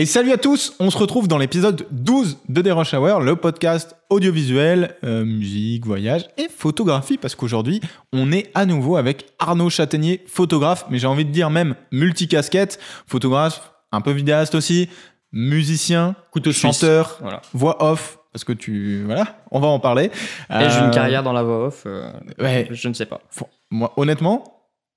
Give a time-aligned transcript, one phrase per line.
[0.00, 3.34] Et salut à tous, on se retrouve dans l'épisode 12 de The Rush Hour, le
[3.34, 7.80] podcast audiovisuel, euh, musique, voyage et photographie, parce qu'aujourd'hui,
[8.12, 12.78] on est à nouveau avec Arnaud Châtaignier, photographe, mais j'ai envie de dire même multicasquette,
[13.08, 14.88] photographe, un peu vidéaste aussi,
[15.32, 17.42] musicien, Couteau chanteur, Voilà.
[17.52, 19.02] voix off, parce que tu...
[19.04, 20.12] Voilà, on va en parler.
[20.50, 21.82] Et j'ai Euh, une carrière dans la voix off.
[21.86, 23.20] euh, Ouais, Je ne sais pas.
[23.72, 24.44] Moi, honnêtement,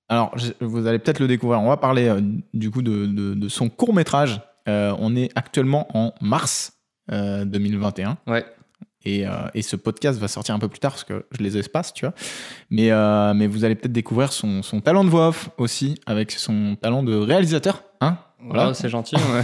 [0.10, 1.60] alors je- vous allez peut-être le découvrir.
[1.60, 2.22] On va parler euh,
[2.54, 4.42] du coup de, de- de son court métrage.
[4.68, 6.74] On est actuellement en mars
[7.12, 8.18] euh, 2021.
[8.28, 8.46] Ouais.
[9.04, 11.58] Et, euh, et ce podcast va sortir un peu plus tard parce que je les
[11.58, 12.14] espace, tu vois.
[12.70, 16.32] Mais, euh, mais vous allez peut-être découvrir son, son talent de voix off aussi, avec
[16.32, 17.84] son talent de réalisateur.
[18.00, 18.54] Hein Voilà.
[18.62, 19.16] Voilà, c'est gentil.
[19.16, 19.44] ouais.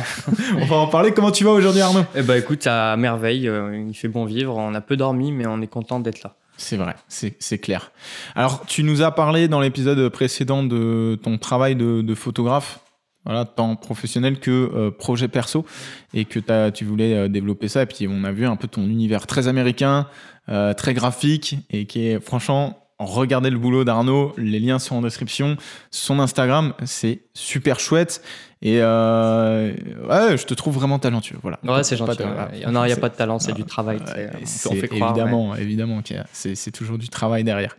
[0.62, 1.12] On va en parler.
[1.12, 2.04] Comment tu vas aujourd'hui, Arnaud?
[2.14, 4.56] Eh ben écoute, à merveille, euh, il fait bon vivre.
[4.56, 6.36] On a peu dormi, mais on est content d'être là.
[6.60, 7.92] C'est vrai, c'est c'est clair.
[8.36, 12.80] Alors, tu nous as parlé dans l'épisode précédent de ton travail de, de photographe,
[13.28, 15.66] voilà, tant professionnel que euh, projet perso,
[16.14, 17.84] et que tu voulais euh, développer ça.
[17.84, 20.08] Et puis, on a vu un peu ton univers très américain,
[20.50, 25.02] euh, très graphique, et qui est franchement, regardez le boulot d'Arnaud, les liens sont en
[25.02, 25.58] description.
[25.92, 28.24] Son Instagram, c'est super chouette.
[28.64, 31.38] Et ouais, je te trouve vraiment talentueux.
[31.44, 31.60] Voilà.
[31.64, 32.24] Ouais, c'est gentil.
[32.60, 33.54] Il en a, n'y a pas de talent, c'est Ouais.
[33.58, 34.00] du travail.
[34.02, 35.12] On- fait croire.
[35.14, 35.22] ouais.
[35.22, 36.02] évidemment, évidemment,
[36.34, 37.78] c'est toujours du travail derrière.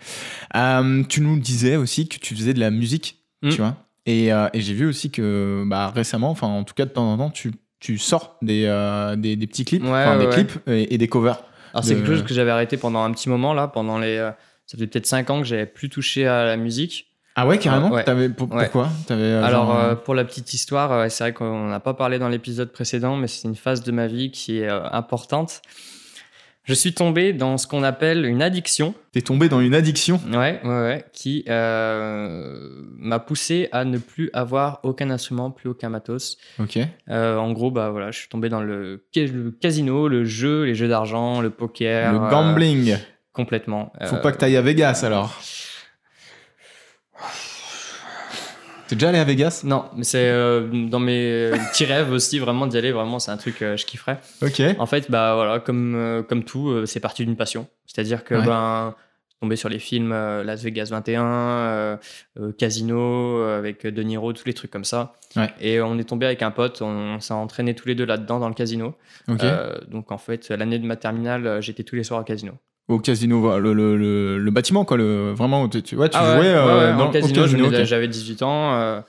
[1.09, 3.49] Tu nous disais aussi que tu faisais de la musique, Mm.
[3.51, 3.77] tu vois.
[4.11, 7.13] Et, euh, et j'ai vu aussi que bah, récemment, enfin en tout cas de temps
[7.13, 10.33] en temps, tu, tu sors des, euh, des, des petits clips, Ouais, enfin, des ouais,
[10.33, 11.43] clips et, et des covers.
[11.75, 14.17] Alors c'est de- quelque chose que j'avais arrêté pendant un petit moment là, pendant les.
[14.17, 14.31] euh,
[14.67, 17.07] ça fait peut-être 5 ans que j'avais plus touché à la musique.
[17.37, 17.91] Ah ouais, carrément?
[17.91, 18.03] Ouais.
[18.03, 18.65] T'avais- pour- Ouais.
[18.65, 18.89] Pourquoi?
[19.07, 21.95] T'avais, euh, Alors genre, euh, pour la petite histoire, euh, c'est vrai qu'on n'a pas
[21.95, 25.61] parlé dans l'épisode précédent, mais c'est une phase de ma vie qui est euh, importante.
[26.69, 28.95] Je suis tombé dans ce qu'on appelle une addiction.
[29.13, 30.21] t'es tombé dans une addiction.
[30.31, 35.89] Ouais, ouais, ouais, qui euh, m'a poussé à ne plus avoir aucun instrument, plus aucun
[35.89, 36.37] matos.
[36.61, 36.79] Ok.
[37.09, 40.65] Euh, en gros, bah voilà, je suis tombé dans le, ca- le casino, le jeu,
[40.65, 42.13] les jeux d'argent, le poker.
[42.13, 42.97] Le euh, gambling.
[43.33, 43.93] complètement.
[44.05, 45.41] Faut Euh, pas que t'ailles à Vegas alors.
[48.89, 52.67] T'es déjà allé à Vegas Non, mais c'est euh, dans mes petits rêves aussi, vraiment
[52.67, 52.91] d'y aller.
[52.93, 54.19] Vraiment, c'est un truc que je kifferais.
[54.43, 54.63] Ok.
[54.79, 57.67] En fait, bah voilà, comme, euh, comme tout, euh, c'est parti d'une passion.
[57.87, 58.45] C'est-à-dire que Ouais.
[58.47, 58.95] ben
[59.41, 61.97] tombé sur les films euh, Las Vegas 21, euh,
[62.41, 62.99] euh, Casino
[63.39, 65.13] euh, avec De Niro, tous les trucs comme ça.
[65.37, 65.49] Ouais.
[65.61, 68.41] Et on est tombé avec un pote, on, on s'est entraîné tous les deux là-dedans
[68.41, 68.95] dans le casino.
[69.29, 69.45] Ok.
[69.45, 72.55] Euh, donc en fait, l'année de ma terminale, euh, j'étais tous les soirs au casino.
[72.89, 74.97] Au casino, le, le, le, le bâtiment, quoi.
[74.97, 77.43] Le, vraiment, où tu, tu- ouais, tu Ah ouais, jouais ouais, euh, ouais, dans casino,
[77.43, 77.85] au ok.
[77.85, 79.01] j'avais 18 ans, euh,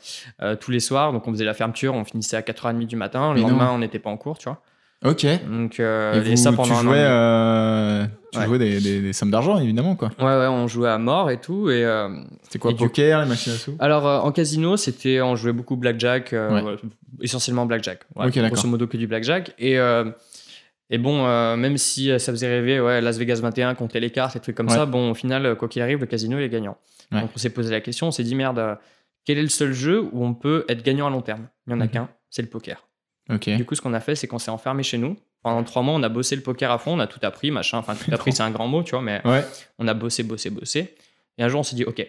[0.42, 3.30] euh, tous les soirs, donc on faisait la fermeture, on finissait à 4h30 du matin,
[3.30, 3.48] le Mais non.
[3.52, 4.62] lendemain on n'était pas en cours, tu vois.
[5.06, 5.26] Ok.
[5.50, 6.98] Donc et vous, ça pendant tu un an et
[8.04, 8.46] jouais, tu Ouais.
[8.46, 10.10] jouais des, des, des sommes d'argent, évidemment, quoi.
[10.20, 11.70] Ouais, ouais, on jouait à mort et tout.
[11.70, 11.86] Et,
[12.44, 13.76] C'était quoi, Et du- poker, les machines à sous?
[13.80, 16.36] Alors en casino, c'était, on jouait beaucoup blackjack,
[17.22, 18.02] essentiellement blackjack.
[18.16, 18.50] Ok, d'accord.
[18.52, 19.54] grosso modo que du blackjack.
[19.58, 19.78] Et,
[20.90, 24.10] et bon, euh, même si euh, ça faisait rêver, ouais, Las Vegas 21, compter les
[24.10, 24.74] cartes, et trucs comme Ouais.
[24.76, 26.78] ça, bon, au final, euh, quoi qu'il arrive, le casino il est gagnant.
[27.12, 27.22] Ouais.
[27.22, 28.78] Donc on s'est posé la question, on s'est dit merde,
[29.26, 31.48] quel est le seul jeu où on peut être gagnant à long terme?
[31.68, 31.90] Il y en a Mhm.
[31.92, 32.88] qu'un, c'est le poker.
[33.32, 33.50] Ok.
[33.50, 35.16] Du coup, ce qu'on a fait, c'est qu'on s'est enfermé chez nous.
[35.44, 37.78] Pendant trois mois, on a bossé le poker à fond, on a tout appris, machin.
[37.78, 39.22] Enfin, tout appris, c'est un grand mot, tu vois, mais
[39.78, 40.96] on a bossé, bossé, bossé.
[41.38, 42.06] Et un jour, on s'est dit, OK,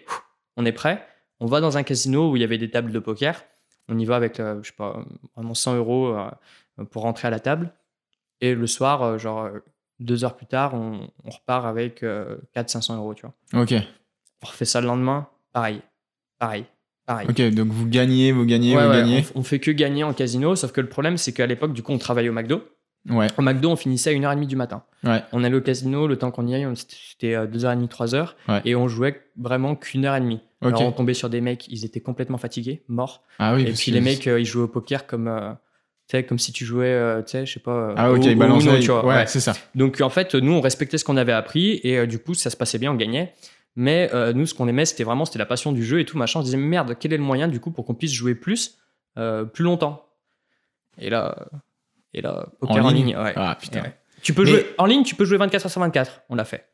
[0.57, 1.05] on est prêt.
[1.39, 3.43] On va dans un casino où il y avait des tables de poker.
[3.87, 5.05] On y va avec, je sais pas,
[5.35, 6.15] vraiment 100 euros
[6.89, 7.71] pour rentrer à la table.
[8.41, 9.59] Et le soir, euh, genre euh,
[9.99, 12.03] deux heures plus tard, on, on repart avec
[12.55, 13.61] 400-500 euros, tu vois.
[13.61, 13.73] Ok.
[14.43, 15.81] On refait ça le lendemain, pareil,
[16.39, 16.65] pareil,
[17.05, 17.27] pareil.
[17.29, 19.23] Ok, donc vous gagnez, vous gagnez, Ouais, vous ouais, gagnez.
[19.35, 21.83] on, on fait que gagner en casino, sauf que le problème, c'est qu'à l'époque, du
[21.83, 22.63] coup, on travaillait au McDo.
[23.09, 23.27] Ouais.
[23.37, 24.83] Au McDo, on finissait à 1h30 du matin.
[25.03, 25.23] Ouais.
[25.31, 28.29] On allait au casino, le temps qu'on y aille, c'était euh, 2h30, 3h.
[28.47, 28.61] Ouais.
[28.65, 30.41] Et on jouait vraiment qu'une heure et demie.
[30.61, 30.67] Ok.
[30.69, 33.23] Alors on tombait sur des mecs, ils étaient complètement fatigués, morts.
[33.39, 33.63] Ah oui.
[33.67, 35.51] et puis les mecs, euh, ils jouaient au poker comme, euh,
[36.11, 37.71] sais, comme si tu jouais, euh, tu sais, je sais pas.
[37.89, 38.29] euh, Ah ok, au-.
[38.29, 39.27] Uno, tu vois, ouais, ouais.
[39.27, 39.53] c'est ça.
[39.75, 42.49] Donc en fait, nous, on respectait ce qu'on avait appris et euh, du coup, ça
[42.49, 43.33] se passait bien, on gagnait.
[43.75, 46.17] Mais euh, nous, ce qu'on aimait, c'était vraiment c'était la passion du jeu et tout
[46.17, 46.39] machin.
[46.39, 48.77] On se disait merde, quel est le moyen du coup pour qu'on puisse jouer plus,
[49.53, 50.05] plus longtemps?
[50.99, 51.35] Et là,
[52.13, 53.33] et là, poker en, ligne ligne, ouais.
[53.35, 53.81] Ah putain.
[53.81, 53.93] Ouais.
[54.21, 56.21] Tu peux Mais- jouer en ligne, tu peux jouer 24 h sur 24.
[56.29, 56.65] On l'a fait.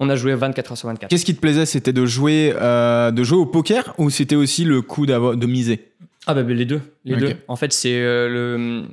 [0.00, 1.10] On a joué 24 h sur 24.
[1.10, 4.80] Qu'est-ce qui te plaisait C'était de jouer, de jouer au poker ou c'était aussi le
[4.80, 5.92] coup de miser?
[6.26, 7.32] Ah bah, bah, les deux, les deux.
[7.48, 8.84] En fait, c'est euh, le,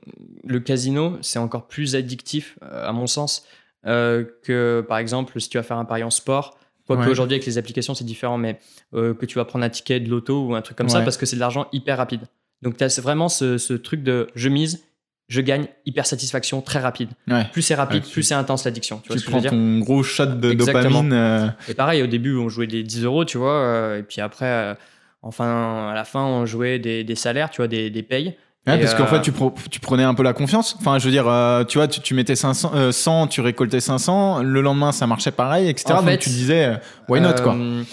[0.46, 3.46] le casino, c'est encore plus addictif euh, à mon sens
[3.86, 6.58] euh, que par exemple si tu vas faire un pari en sport.
[6.88, 7.10] Quoique Ouais.
[7.10, 8.58] aujourd'hui avec les applications c'est différent, mais
[8.96, 11.18] euh, que tu vas prendre un ticket de loto ou un truc comme ça parce
[11.18, 12.22] que c'est de l'argent hyper rapide.
[12.64, 14.84] Donc tu as vraiment ce, ce truc de je mise,
[15.28, 17.10] je gagne, hyper satisfaction, très rapide.
[17.28, 17.46] Ouais.
[17.54, 19.00] Plus c'est rapide, tu- plus c'est intense l'addiction.
[19.04, 19.52] Tu vois Tu ce que je veux dire?
[19.52, 21.04] ton gros shot de Exactement.
[21.04, 21.54] dopamine.
[21.68, 24.76] Et pareil, au début, on jouait des 10 euros, tu vois, et puis après,
[25.22, 28.36] enfin, à la fin, on jouait des, des salaires, tu vois, des, des payes.
[28.68, 30.76] Ouais, parce qu'en euh, fait, tu, prenais un peu la confiance.
[30.80, 33.80] Enfin, je veux dire, euh, tu vois, tu, tu mettais 500, euh, 100, tu récoltais
[33.80, 35.94] 500, le lendemain, ça marchait pareil, etc.
[35.94, 36.76] En Donc fait, tu disais, euh,
[37.08, 37.56] why not, quoi.
[37.56, 37.84] Euh,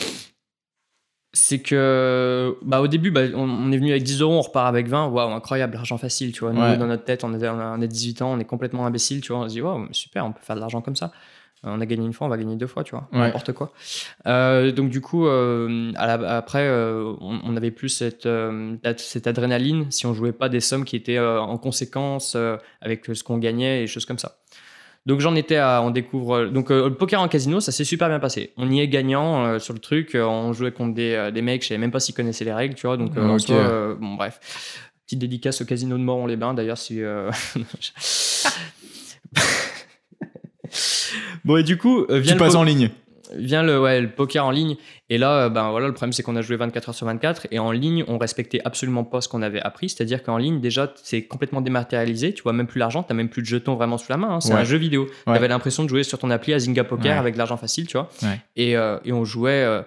[1.32, 4.88] C'est que, bah, au début, bah, on, est venu avec 10 euros, on repart avec
[4.88, 5.06] 20.
[5.06, 6.52] Waouh, incroyable, l'argent facile, tu vois.
[6.52, 6.76] Nous, Ouais.
[6.76, 9.20] dans notre tête, on, est, on a on a 18 ans, on est complètement imbécile,
[9.20, 9.43] tu vois.
[9.43, 11.12] On se dit, waouh, super, on peut faire de l'argent comme ça.
[11.64, 13.08] Euh, On a gagné une fois, on va gagner deux fois, tu vois.
[13.12, 13.19] Ouais.
[13.20, 13.73] N'importe quoi.
[14.26, 18.29] Euh, donc, du coup, euh, à la- après, euh, on, on avait plus cette,
[18.99, 22.37] cette- adrénaline si on jouait pas des sommes qui étaient en conséquence
[22.81, 24.38] avec ce qu'on gagnait et choses comme ça.
[25.06, 28.19] Donc j'en étais à, on découvre, donc le poker en casino, ça s'est super bien
[28.19, 28.52] passé.
[28.56, 31.79] On y est gagnant sur le truc, on jouait contre des, des mecs, je savais
[31.79, 33.41] même pas s'ils connaissaient les règles, tu vois, donc en Ok.
[33.43, 34.82] soi, euh, bon bref.
[35.06, 37.00] Petite dédicace au casino de Moron-les-Bains d'ailleurs si...
[41.44, 42.90] bon et du coup, euh, vient Tu en ligne.
[43.34, 44.76] vient le, ouais, le poker en ligne.
[45.10, 47.46] Et là, euh, ben voilà, le problème c'est qu'on a joué 24 heures sur 24
[47.50, 49.88] et en ligne, on respectait absolument pas ce qu'on avait appris.
[49.88, 52.32] C'est-à-dire qu'en ligne, déjà, c'est complètement dématérialisé.
[52.34, 54.34] Tu vois même plus l'argent, t'as même plus de jetons vraiment sous la main.
[54.36, 54.40] hein.
[54.40, 54.60] C'est Ouais.
[54.60, 55.06] un jeu vidéo.
[55.26, 55.34] Ouais.
[55.34, 57.18] T'avais l'impression de jouer sur ton appli à Zynga Poker Ouais.
[57.18, 58.08] avec de l'argent facile, tu vois.
[58.56, 59.62] Et, euh, et on jouait.
[59.64, 59.82] euh,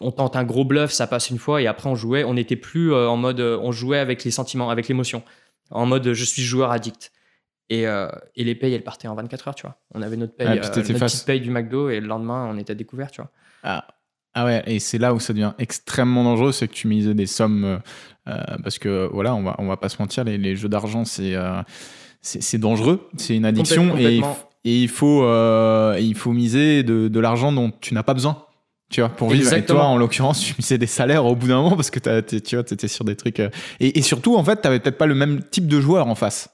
[0.00, 2.24] on tente un gros bluff, ça passe une fois, et après on jouait.
[2.24, 3.40] On n'était plus en mode.
[3.40, 5.22] on jouait avec les sentiments, avec l'émotion.
[5.70, 7.12] En mode je suis joueur addict.
[7.70, 9.76] Et, euh, et les payes, elles partaient en 24 heures, tu vois.
[9.94, 11.22] On avait notre paye, euh, notre face.
[11.22, 13.30] paye du McDo, et le lendemain, on était à découvert, tu vois.
[13.62, 13.86] Ah.
[14.34, 17.26] Ah ouais, et c'est là où ça devient extrêmement dangereux, c'est que tu misais des
[17.26, 17.78] sommes, euh,
[18.62, 21.34] parce que voilà, on va, on va pas se mentir, les, les jeux d'argent, c'est
[22.22, 25.22] c'est dangereux, c'est une addiction, Complètement- et, et il, faut,
[25.98, 28.46] il faut miser de, de l'argent dont tu n'as pas besoin.
[28.90, 29.40] Tu vois, pour vivre.
[29.40, 29.80] Et Exactement.
[29.80, 32.64] toi, en l'occurrence, tu misais des salaires au bout d'un moment parce que tu vois,
[32.70, 33.40] étais sur des trucs.
[33.40, 33.50] Et,
[33.80, 36.51] et surtout, en fait, t'avais peut-être pas le même type de joueur en face Et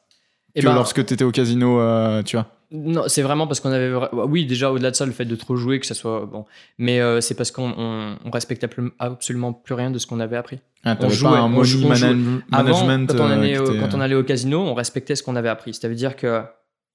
[0.56, 2.46] que ben, lorsque t'étais au casino, euh, tu vois.
[2.70, 3.90] Non, c'est vraiment parce qu'on avait.
[4.12, 6.44] Oui, déjà au-delà de ça, le fait de trop jouer, que ça soit bon.
[6.76, 10.20] Mais euh, c'est parce qu'on on, on respectait plus- absolument plus rien de ce qu'on
[10.20, 10.58] avait appris.
[10.84, 11.88] Ah, t'avais jouait, pas un on on jouait.
[11.88, 13.06] manage- Avant, management.
[13.16, 15.48] quand on, euh, allait au, quand on allait au casino, on respectait ce qu'on avait
[15.48, 15.72] appris.
[15.72, 16.42] Ça veut dire que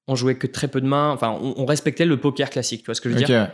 [0.08, 1.10] on jouait que très peu de mains.
[1.12, 2.82] Enfin, on, on respectait le poker classique.
[2.82, 3.50] Tu vois ce que je veux dire?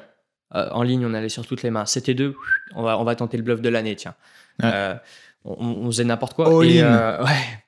[0.56, 1.86] Euh, En ligne, on allait sur toutes les mains.
[1.86, 2.36] C'était deux.
[2.76, 4.16] On va, on va tenter le bluff de l'année, tiens.
[4.62, 4.70] Ouais.
[5.46, 6.48] On, on faisait n'importe quoi.
[6.48, 6.82] All et,
[7.24, 7.64] ouais.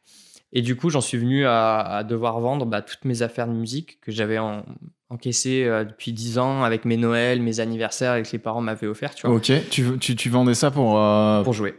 [0.53, 3.53] Et du coup, j'en suis venu à, à devoir vendre bah, toutes mes affaires de
[3.53, 4.63] musique que j'avais en,
[5.09, 8.87] encaissées euh, depuis 10 ans avec mes Noëls, mes anniversaires et que les parents m'avaient
[8.87, 11.75] offert, tu vois, Ok, tu, tu, tu vendais ça pour, euh, pour jouer.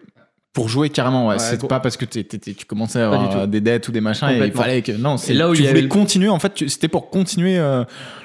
[0.54, 1.34] pour jouer carrément, ouais.
[1.34, 2.24] Ouais, c'est pas parce que tu
[2.66, 4.62] commençais à avoir des dettes ou des machins et il Complètement.
[4.62, 4.92] fallait que.
[4.92, 7.84] Non, c'est là où tu il voulais avait- continuer, en fait, c'était pour continuer euh,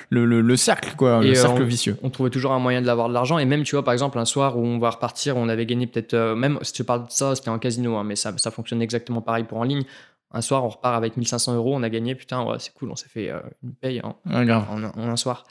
[0.10, 1.98] le, le, le cercle, quoi, Et, le cercle on- vicieux.
[2.04, 3.38] on trouvait toujours un moyen de l'avoir de l'argent.
[3.38, 5.88] Et même, tu vois, par exemple, un soir où on va repartir, on avait gagné
[5.88, 8.50] peut-être, euh, même si tu parles de ça, c'était en casino, hein, mais ça, ça
[8.52, 9.84] fonctionne exactement pareil pour en ligne.
[10.32, 12.96] Un soir, on repart avec 1500 euros, on a gagné, putain, ouais, c'est cool, on
[12.96, 14.66] s'est fait euh, une paye en, Ouais, grave.
[14.70, 15.46] en un, en un soir.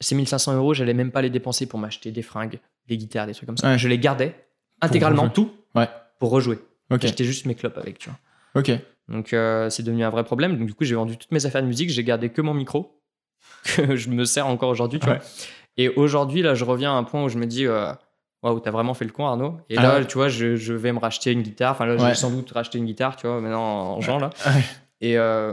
[0.00, 3.32] Ces 1500 euros, j'allais même pas les dépenser pour m'acheter des fringues, des guitares, des
[3.34, 3.70] trucs comme ça.
[3.70, 3.78] Ouais.
[3.78, 4.34] Je les gardais
[4.80, 5.88] intégralement tout Ouais.
[6.18, 6.58] pour rejouer.
[6.90, 8.18] Ok, J'achetais juste mes clopes avec, tu vois.
[8.60, 8.72] ok.
[9.08, 10.58] Donc euh, c'est devenu un vrai problème.
[10.58, 13.00] Donc du coup, j'ai vendu toutes mes affaires de musique, j'ai gardé que mon micro,
[13.76, 15.18] que je me sers encore aujourd'hui, tu vois.
[15.78, 17.92] Et aujourd'hui, là, je reviens à un point où je me dis, euh,
[18.42, 19.56] waouh, t'as vraiment fait le con, Arnaud.
[19.70, 20.06] Et Ah là, ouais.
[20.06, 21.72] tu vois, je, je vais me racheter une guitare.
[21.72, 23.60] Enfin, là, je vais sans doute racheter une guitare, tu vois, maintenant
[23.96, 24.30] en genre, là.
[24.46, 24.62] Ouais.
[25.00, 25.52] Et, euh,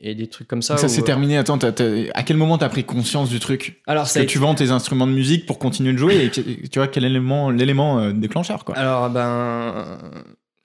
[0.00, 0.74] et des trucs comme ça.
[0.74, 1.36] Donc ça où, s'est euh, terminé.
[1.38, 3.80] Attends, à quel moment t'as pris conscience du truc?
[3.86, 6.30] Alors, Parce que été- tu vends tes instruments de musique pour continuer de jouer et
[6.30, 8.76] tu vois quel élément, l'élément euh, déclencheur, quoi?
[8.76, 9.98] Alors, ben,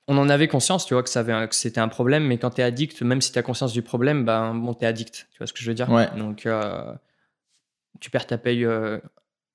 [0.08, 2.40] on en avait conscience, tu vois, que, ça avait un- que c'était un problème, mais
[2.40, 5.46] quand t'es addict, même si t'as conscience du problème, ben, bon, t'es addict, tu vois
[5.46, 5.88] ce que je veux dire?
[5.92, 6.08] Ouais.
[6.18, 6.92] Donc, euh,
[8.00, 8.98] tu perds ta paye euh,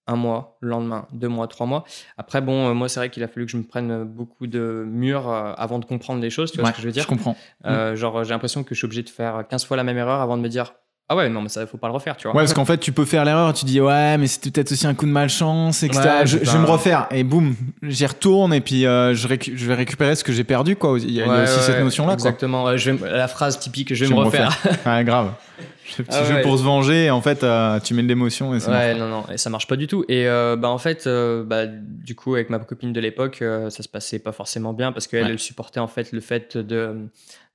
[0.07, 1.85] un mois, le lendemain, deux mois, trois mois.
[2.19, 4.85] Après, bon, euh, moi, c'est vrai qu'il a fallu que je me prenne beaucoup de
[4.87, 7.03] murs euh, avant de comprendre les choses, tu vois Ouais, ce que je veux dire?
[7.05, 7.37] Je comprends.
[7.67, 10.21] Euh, Genre, j'ai l'impression que je suis obligé de faire 15 fois la même erreur
[10.21, 10.75] avant de me dire,
[11.09, 12.35] ah ouais, non, mais ça, faut pas le refaire, tu vois.
[12.35, 14.87] Ouais, parce qu'en fait, tu peux faire l'erreur, tu dis ouais, mais c'était peut-être aussi
[14.87, 16.01] un coup de malchance, etc.
[16.03, 19.53] Ouais, je, je vais me refaire et boum, j'y retourne et puis euh, je, récu-
[19.55, 20.99] je vais récupérer ce que j'ai perdu, quoi.
[20.99, 22.15] Il y a, il y a Ouais, aussi ouais, cette notion-là, quoi.
[22.15, 22.77] Exactement.
[22.77, 24.57] Je me- la phrase typique, je vais me refaire.
[24.87, 25.33] ouais, grave.
[25.99, 26.43] Le petit Ah jeu ouais.
[26.43, 29.07] pour se venger, et en fait, euh, tu mets de l'émotion et c'est Ouais, non,
[29.07, 30.03] non, et ça marche pas du tout.
[30.09, 33.69] Et euh, bah, en fait, euh, bah, du coup, avec ma copine de l'époque, euh,
[33.69, 35.31] ça se passait pas forcément bien parce qu'elle Ouais.
[35.33, 36.97] elle supportait en fait le fait de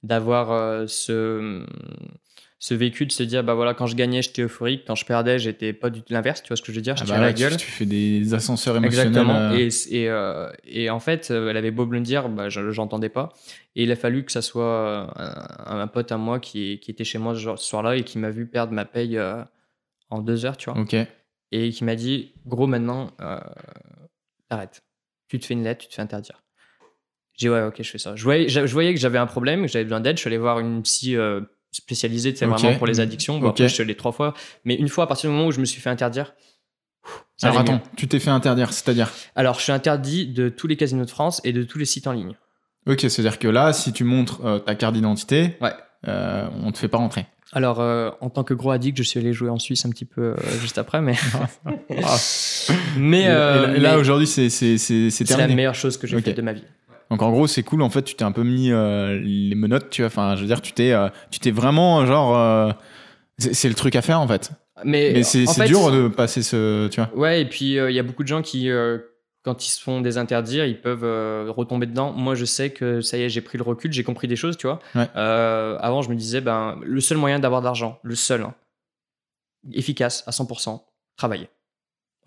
[0.04, 1.66] d'avoir euh, ce
[2.62, 5.40] ce vécu de se dire bah voilà quand je gagnais j'étais euphorique quand je perdais
[5.40, 7.18] j'étais pas du tout l'inverse tu vois ce que je veux dire je Ah bah
[7.18, 9.08] la ouais, gueule tu fais des ascenseurs émotionnels.
[9.08, 9.34] Exactement.
[9.40, 12.50] euh, Et, et, euh, et en fait, euh, elle avait beau me le dire, bah,
[12.50, 13.30] je j'entendais pas.
[13.78, 16.92] Et il a fallu que ça soit euh, un, un pote à moi qui, qui
[16.92, 19.42] était chez moi ce, soir-là et qui m'a vu perdre ma paye euh,
[20.10, 20.80] en deux heures, tu vois.
[21.54, 23.40] Et qui m'a dit, gros, maintenant, euh,
[24.50, 24.84] t'arrêtes.
[25.30, 26.44] Tu te fais une lettre, tu te fais interdire.
[27.38, 28.18] J'ai dit, ouais, ok, je fais ça.
[28.18, 30.18] Je voyais, je voyais que j'avais un problème, que j'avais besoin d'aide.
[30.18, 31.16] Je suis allé voir une psy
[31.72, 32.58] euh, spécialisée, c'est Ok.
[32.60, 33.40] vraiment pour les addictions.
[33.40, 33.62] Bon, Ok.
[33.62, 34.34] après, je allé trois fois.
[34.66, 36.34] Mais une fois, à partir du moment où je me suis fait interdire,
[37.38, 40.76] ça Alors attends, tu t'es fait interdire, c'est-à-dire Alors, je suis interdit de tous les
[40.76, 42.36] casinos de France et de tous les sites en ligne.
[42.88, 45.72] Ok, c'est-à-dire que là, si tu montres euh, ta carte d'identité, Ouais.
[46.08, 47.26] euh, on te fait pas rentrer.
[47.52, 50.06] Alors, euh, en tant que gros addict, je suis allé jouer en Suisse un petit
[50.06, 51.16] peu euh, juste après, mais.
[52.98, 55.56] mais, et, là, aujourd'hui, c'est c'est- c'est- la terminé.
[55.56, 56.24] meilleure chose que j'ai Ok.
[56.26, 56.64] faite de ma vie.
[57.10, 57.82] Donc en gros, c'est cool.
[57.82, 60.08] En fait, tu t'es un peu mis euh, les menottes, tu vois.
[60.08, 62.72] Enfin, je veux dire, tu t'es, euh, tu t'es vraiment genre, euh,
[63.38, 64.52] c'est c'est le truc à faire en fait.
[64.86, 67.12] Mais, Mais c'est en c'est fait, dur de passer ce, tu vois.
[67.16, 68.70] Ouais, et puis il y a beaucoup de gens qui,
[69.44, 72.14] quand ils se font des interdire, ils peuvent retomber dedans.
[72.14, 74.56] Moi, je sais que ça y est, j'ai pris le recul, j'ai compris des choses,
[74.56, 74.80] tu vois.
[74.96, 75.10] Ouais.
[75.16, 78.54] Avant, je me disais, ben, le seul moyen d'avoir de l'argent, le seul, hein,
[79.74, 80.82] efficace à 100%,
[81.18, 81.50] travailler.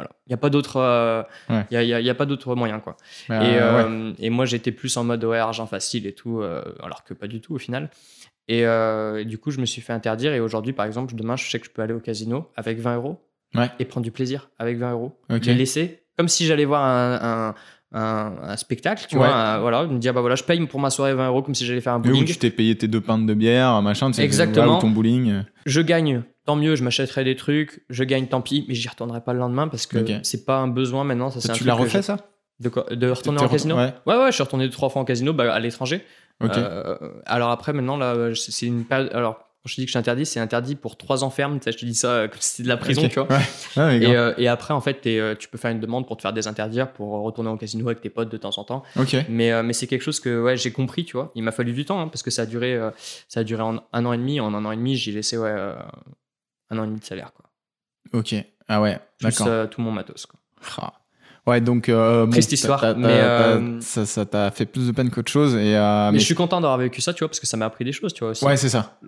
[0.03, 0.11] Voilà.
[0.27, 1.65] Il n'y a pas d'autre euh, Ouais.
[1.71, 2.97] y a, il y a- il y a pas d'autre moyen, quoi.
[3.29, 4.15] Et, euh, ouais.
[4.19, 7.27] et moi, j'étais plus en mode ouais, argent facile et tout, euh, alors que pas
[7.29, 7.91] du tout au final.
[8.49, 10.33] Et, et du coup, je me suis fait interdire.
[10.35, 12.97] Et aujourd'hui, par exemple, demain, je sais que je peux aller au casino avec 20
[12.97, 13.71] euros Ouais.
[13.79, 15.19] et prendre du plaisir avec 20 euros.
[15.29, 17.55] Les laisser comme si j'allais voir un, un,
[17.93, 19.27] un- un spectacle, tu Ouais.
[19.27, 19.35] vois.
[19.35, 21.67] un- voilà, me dire, bah voilà, je paye pour ma soirée 20 euros comme si
[21.67, 22.25] j'allais faire un bowling.
[22.25, 24.79] tu t'es payé tes deux pintes de bière, machin, tu sais, Exactement.
[24.79, 25.43] ou ton bowling.
[25.67, 27.85] Je gagne, tant mieux, je m'achèterai des trucs.
[27.91, 30.69] Je gagne, tant pis, mais j'y retournerai pas le lendemain parce que c'est pas un
[30.69, 31.31] besoin maintenant.
[31.31, 32.17] Ça, c'est un tu l'as refait ça?
[32.61, 32.85] De, quoi?
[32.91, 33.77] De retourner en casino?
[33.77, 33.93] Ouais.
[34.07, 36.03] Ouais, ouais, je suis retourné deux, trois fois en casino bah, à l'étranger.
[36.43, 36.57] Ok.
[36.57, 36.97] Euh,
[37.27, 39.11] alors après, maintenant, là, c'est une période.
[39.15, 41.59] Alors, quand je te dis que je suis interdit, c'est interdit pour trois ans ferme.
[41.61, 43.11] Tu sais, je te dis ça euh, comme si c'était de la prison, Ok.
[43.11, 43.29] tu vois.
[43.29, 43.37] Ouais.
[43.77, 44.15] Ouais, mais Et, grave.
[44.17, 46.93] euh, et après, en fait, euh, tu peux faire une demande pour te faire désinterdire,
[46.93, 48.83] pour retourner au casino avec tes potes de temps en temps.
[49.29, 51.31] Mais, euh, mais c'est quelque chose que ouais, j'ai compris, tu vois.
[51.37, 52.91] Il m'a fallu du temps, hein, parce que ça a duré, euh,
[53.29, 54.41] ça a duré en un an et demi.
[54.41, 55.51] En un an et demi, j'ai laissé ouais,
[56.71, 57.47] un an et demi de salaire, quoi.
[58.19, 58.35] Ok.
[58.69, 58.99] Ah ouais.
[59.21, 59.69] D'accord.
[59.71, 60.41] tout mon matos, quoi.
[60.79, 60.93] Ah.
[61.47, 61.89] Ouais, donc.
[61.89, 65.55] euh, bon, Triste histoire, mais, euh, ça, ça t'a fait plus de peine qu'autre chose.
[65.57, 67.57] Et, euh, mais mais- je suis content d'avoir vécu ça, tu vois, parce que ça
[67.57, 68.45] m'a appris des choses, tu vois, aussi.
[68.45, 68.99] Ouais, c'est ça.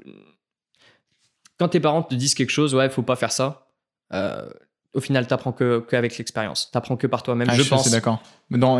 [1.59, 3.67] Quand tes parents te disent quelque chose, ouais, faut pas faire ça,
[4.13, 4.49] euh,
[4.93, 6.71] au final, t'apprends que qu'avec l'expérience.
[6.71, 7.91] T'apprends que par toi-même, Ah, je suis pense.
[7.91, 8.23] d'accord.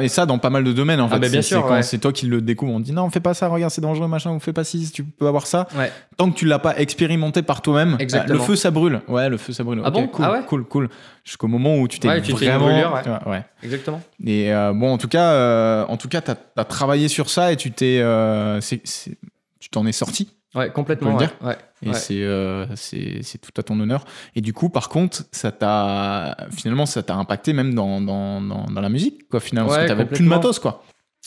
[0.01, 1.19] Et ça, dans pas mal de domaines, en Ah, fait.
[1.19, 1.83] bah, bien C'est- sûr, c'est quand ouais.
[1.83, 2.73] c'est toi qui le découvre.
[2.73, 5.03] On dit non, fais pas ça, regarde, c'est dangereux, machin, ou fais pas ci, tu
[5.03, 5.67] peux avoir ça.
[5.77, 5.91] Ouais.
[6.17, 9.01] Tant que tu l'as pas expérimenté par toi-même, euh, le feu, ça brûle.
[9.09, 9.81] Ouais, le feu, ça brûle.
[9.85, 10.89] Ah Ok, bon cool, Ah ouais cool, cool.
[11.25, 12.59] Jusqu'au moment où tu t'es vraiment.
[12.67, 13.45] brûlure, ouais.
[13.65, 14.01] Exactement.
[14.25, 17.51] Et euh, bon, en tout cas, euh, en tout cas, t'as as travaillé sur ça
[17.51, 20.29] et tu t'es, euh, tu t'en es sorti.
[20.55, 21.15] Ouais, complètement.
[21.15, 21.57] On peut Ouais.
[21.83, 24.05] Et c'est euh, c'est tout à ton honneur.
[24.35, 28.65] Et du coup, par contre, ça t'a finalement ça t'a impacté même dans, dans, dans,
[28.65, 29.41] dans la musique, quoi.
[29.41, 30.83] Finalement, parce que t'avais plus de matos, quoi.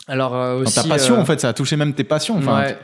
[0.07, 0.75] Alors euh, Dans aussi.
[0.75, 2.37] ta passion, euh, en fait, ça a touché même tes passions.
[2.37, 2.77] Enfin, ouais.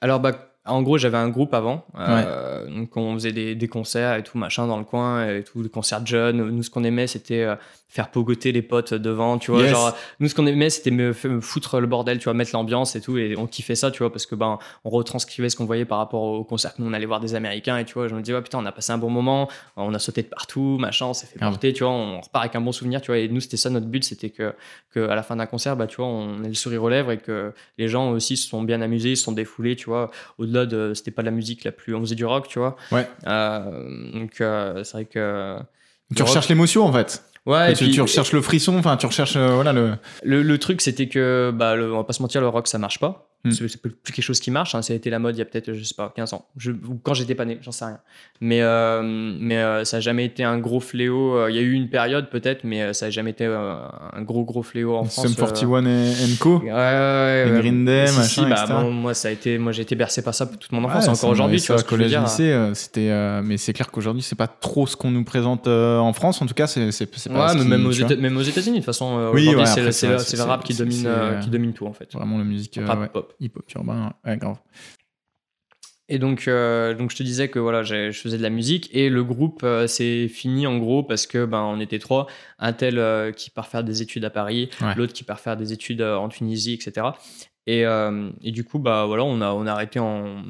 [0.00, 0.32] Alors, bah,
[0.66, 1.84] en gros, j'avais un groupe avant.
[1.98, 5.62] euh, Donc, on faisait des, des concerts et tout, machin, dans le coin, et tout,
[5.62, 6.36] des concerts de jeunes.
[6.50, 7.56] Nous, ce qu'on aimait, c'était euh,
[7.88, 9.62] faire pogoter les potes devant, tu vois.
[9.62, 9.70] Yes.
[9.72, 13.02] Genre, nous, ce qu'on aimait, c'était me, foutre le bordel, tu vois, mettre l'ambiance et
[13.02, 13.18] tout.
[13.18, 15.98] Et on kiffait ça, tu vois, parce que, ben, on retranscrivait ce qu'on voyait par
[15.98, 17.76] rapport au concert que nous, on allait voir des Américains.
[17.76, 19.92] Et tu vois, je me dis, ouais, putain, on a passé un bon moment, on
[19.92, 22.62] a sauté de partout, machin, on s'est fait porter, tu vois, on repart avec un
[22.62, 23.18] bon souvenir, tu vois.
[23.18, 24.54] Et nous, c'était ça notre but, c'était que,
[24.90, 27.12] que à la fin d'un concert, bah, tu vois, on ait le sourire aux lèvres
[27.12, 30.10] et que les gens aussi se sont bien amusés, se sont défoulés, tu vois.
[30.54, 32.76] Au-delà de, c'était pas la musique la plus, on faisait du rock, tu vois.
[32.92, 33.08] Ouais.
[33.26, 35.56] Euh, donc euh, c'est vrai que.
[36.14, 37.22] tu recherches l'émotion, en fait.
[37.46, 37.74] Ouais.
[37.74, 38.76] tu, puis, tu recherches le frisson.
[38.78, 39.92] Enfin, tu recherches euh, voilà le.
[40.22, 42.78] le, le truc, c'était que, bah, le- on va pas se mentir, le rock, ça
[42.78, 43.28] marche pas.
[43.44, 43.50] Hmm.
[43.50, 44.74] C'est plus quelque chose qui marche.
[44.74, 44.80] hein.
[44.80, 46.46] Ça a été la mode il y a peut-être, je sais pas, 15 ans.
[46.56, 47.98] Je, ou quand j'étais pas né, j'en sais rien.
[48.40, 51.36] Mais, euh, mais euh, ça a jamais été un gros fléau.
[51.36, 54.44] Euh, Il y a eu une période peut-être, mais ça a jamais été un gros,
[54.44, 55.26] gros fléau en France.
[55.26, 55.46] Sum euh.
[55.50, 56.58] 41 et, Co.
[56.60, 57.58] Ouais, ouais, ouais.
[57.60, 60.22] Green Day, Si, si, machin, bah, bon, moi, ça a été, moi, j'ai été bercé
[60.22, 62.22] par ça toute mon enfance, encore aujourd'hui, tu vois ce collège, dire.
[62.22, 63.10] lycée, c'était.
[63.42, 66.40] mais c'est clair qu'aujourd'hui, c'est pas trop ce qu'on nous présente en France.
[66.40, 67.52] En tout cas, c'est pas.
[67.52, 69.50] Ouais, mais même aux, tu vois, Éta- même aux États-Unis, de toute façon, Oui,
[69.92, 72.10] c'est le- rap qui domine, c'est, qui domine tout, en fait.
[72.14, 72.80] Vraiment la musique.
[72.82, 73.33] Rap pop.
[73.40, 74.12] Hip-hop urbain.
[74.24, 74.58] Ouais, grave.
[76.10, 79.08] Et donc, euh, donc je te disais que voilà, je faisais de la musique et
[79.08, 82.26] le groupe euh, s'est fini en gros parce que ben on était trois,
[82.58, 84.94] un tel euh, qui part faire des études à Paris, Ouais.
[84.96, 87.06] l'autre qui part faire des études euh, en Tunisie, etc.
[87.66, 87.84] Et,
[88.42, 90.42] et du coup bah voilà, on a on a arrêté en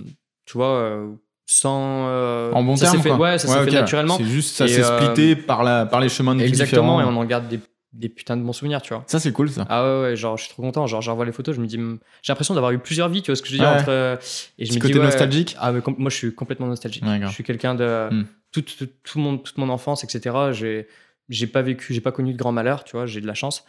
[0.45, 1.07] tu vois
[1.47, 3.19] sans euh, En bon ça terme, fait, quoi.
[3.19, 4.17] ouais, ça s'est Ouais, fait naturellement.
[4.17, 7.05] C'est juste, ça s'est euh, splitté par, la, par les chemins de vie Exactement, et
[7.05, 7.61] on en garde des,
[7.95, 9.05] des putains de bons souvenirs, tu vois.
[9.07, 9.65] Ça, c'est cool, ça.
[9.71, 11.67] Ah ouais, ouais, genre je suis trop content, genre je revois les photos, je me
[11.67, 11.77] dis,
[12.23, 13.77] j'ai l'impression d'avoir eu plusieurs vies, tu vois ce que je veux dire Ouais.
[13.81, 14.17] entre, euh,
[14.59, 17.05] et je me côté dis, ouais, nostalgique Ah mais moi je suis complètement nostalgique.
[17.05, 18.25] Ouais, je suis quelqu'un de Hmm.
[18.53, 20.37] tout, tout, tout mon, toute mon enfance, etc.
[20.53, 20.87] J'ai
[21.31, 23.65] j'ai pas vécu, j'ai pas connu de grand malheur, tu vois, j'ai de la chance.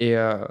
[0.00, 0.44] Et, euh,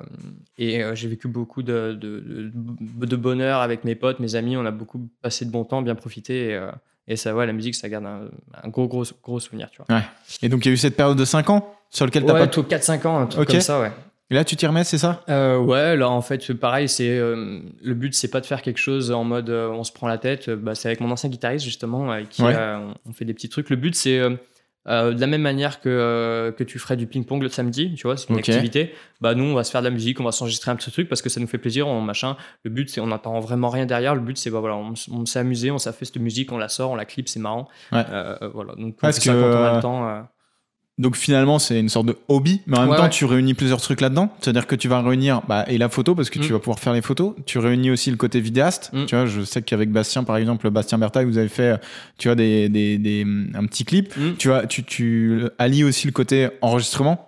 [0.57, 4.55] et euh, j'ai vécu beaucoup de, de, de, de bonheur avec mes potes, mes amis.
[4.57, 6.51] On a beaucoup passé de bon temps, bien profité.
[6.51, 6.59] Et,
[7.07, 8.29] et ça, ouais, la musique, ça garde un,
[8.63, 10.01] un gros, gros, gros souvenir, tu vois.
[10.41, 12.39] Et donc, il y a eu cette période de 5 ans sur lequel t'as Ouais,
[12.41, 12.47] pas.
[12.47, 13.51] tout 4-5 ans, un truc Ok.
[13.51, 13.91] comme ça, ouais.
[14.31, 15.21] Et là, tu t'y remets, c'est ça?
[15.29, 18.79] Euh, ouais, là en fait, pareil, c'est euh, le but, c'est pas de faire quelque
[18.79, 20.49] chose en mode euh, on se prend la tête.
[20.49, 22.55] Bah, c'est avec mon ancien guitariste justement, avec qui Ouais.
[22.55, 23.69] euh, on, on fait des petits trucs.
[23.69, 24.19] Le but, c'est
[24.87, 28.29] de la même manière que, que tu ferais du ping-pong le samedi, tu vois, c'est
[28.29, 28.93] une activité.
[29.21, 31.07] Bah nous, on va se faire de la musique, on va s'enregistrer un petit truc
[31.09, 32.35] parce que ça nous fait plaisir, on machin.
[32.63, 34.13] Le but, c'est on n'entend vraiment rien derrière.
[34.15, 36.69] Le but, c'est bah voilà, on, s'est amusé, on s'est fait cette musique, on la
[36.69, 37.67] sort, on la clip, c'est marrant.
[37.91, 38.03] Ouais.
[38.53, 40.27] Voilà, donc on Parce fait ça que, quand on a le temps.
[40.97, 43.09] Donc finalement, c'est une sorte de hobby, mais en même Ouais, temps, ouais.
[43.09, 44.29] tu réunis plusieurs trucs là-dedans.
[44.39, 46.53] C'est-à-dire que tu vas réunir bah, et la photo parce que tu Mm.
[46.53, 47.33] vas pouvoir faire les photos.
[47.45, 48.91] Tu réunis aussi le côté vidéaste.
[48.93, 49.05] Mm.
[49.05, 51.81] Tu vois, je sais qu'avec Bastien, par exemple, Bastien Berthaud, vous avez fait,
[52.17, 53.25] tu vois, des, des, des-
[53.55, 54.15] un petit clip.
[54.15, 54.35] Mm.
[54.37, 57.27] Tu vois, tu, tu allies aussi le côté enregistrement.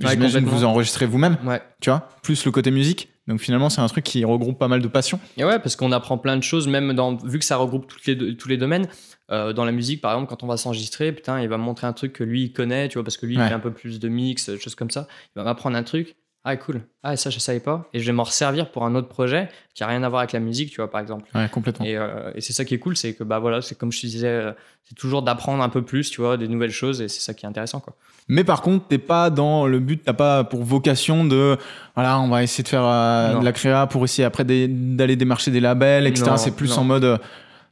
[0.00, 1.60] Ouais, J'imagine que vous enregistrez vous-même, Ouais.
[1.80, 3.08] tu vois, plus le côté musique.
[3.26, 5.18] Donc finalement, c'est un truc qui regroupe pas mal de passions.
[5.36, 8.06] Et ouais, parce qu'on apprend plein de choses, même dans, vu que ça regroupe toutes
[8.06, 8.86] les tous les domaines.
[9.30, 11.86] Euh, dans la musique, par exemple, quand on va s'enregistrer, putain, il va me montrer
[11.86, 13.44] un truc que lui, il connaît, tu vois, parce que lui, Ouais.
[13.44, 15.06] il fait un peu plus de mix, choses comme ça.
[15.36, 16.16] Il va m'apprendre un truc.
[16.44, 16.80] Ah, cool.
[17.02, 17.88] Ah, ça, je savais pas.
[17.92, 20.32] Et je vais m'en resservir pour un autre projet qui a rien à voir avec
[20.32, 21.28] la musique, tu vois, par exemple.
[21.34, 21.84] Ouais, complètement.
[21.84, 24.00] Et, euh, et c'est ça qui est cool, c'est que, bah voilà, c'est comme je
[24.00, 24.52] te disais, euh,
[24.84, 27.44] c'est toujours d'apprendre un peu plus, tu vois, des nouvelles choses, et c'est ça qui
[27.44, 27.94] est intéressant, quoi.
[28.28, 31.58] Mais par contre, t'es pas dans le but, t'as pas pour vocation de,
[31.94, 35.50] voilà, on va essayer de faire euh, de la créa pour essayer après d'aller démarcher
[35.50, 36.32] des labels, etc.
[36.36, 36.82] C'est plus non.
[36.82, 37.18] en mode, euh,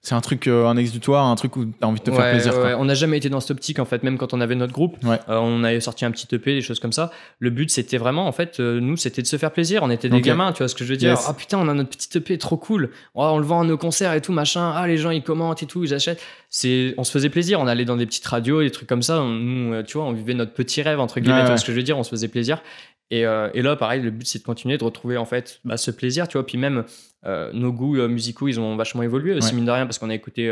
[0.09, 2.31] c'est un truc, euh, un exutoire, un truc où t'as envie de te faire Ouais,
[2.31, 2.55] plaisir.
[2.55, 2.77] quoi.
[2.79, 4.97] on n'a jamais été dans cette optique en fait, même quand on avait notre groupe,
[5.05, 5.19] Ouais.
[5.29, 7.11] euh, on avait sorti un petit EP, des choses comme ça.
[7.41, 9.83] Le but c'était vraiment en fait, euh, nous c'était de se faire plaisir.
[9.83, 11.11] On était des gamins, tu vois ce que je veux dire.
[11.11, 11.25] Yes.
[11.29, 12.91] Ah putain, on a notre petit EP trop cool.
[13.17, 14.73] Oh, on le vend à nos concerts et tout machin.
[14.77, 16.23] Ah les gens ils commentent et tout, ils achètent.
[16.51, 17.61] C'est, on se faisait plaisir.
[17.61, 19.21] On allait dans des petites radios, des trucs comme ça.
[19.21, 21.41] On- nous, euh, tu vois, on vivait notre petit rêve entre guillemets.
[21.41, 22.63] Tu vois ce que je veux dire On se faisait plaisir.
[23.11, 25.77] Et, euh, et là, pareil, le but c'est de continuer de retrouver en fait bah,
[25.77, 26.45] ce plaisir, tu vois.
[26.47, 26.85] Puis même
[27.25, 29.55] euh, nos goûts euh, musicaux, ils ont vachement évolué aussi Ouais.
[29.57, 30.51] mine de rien parce qu'on a écouté.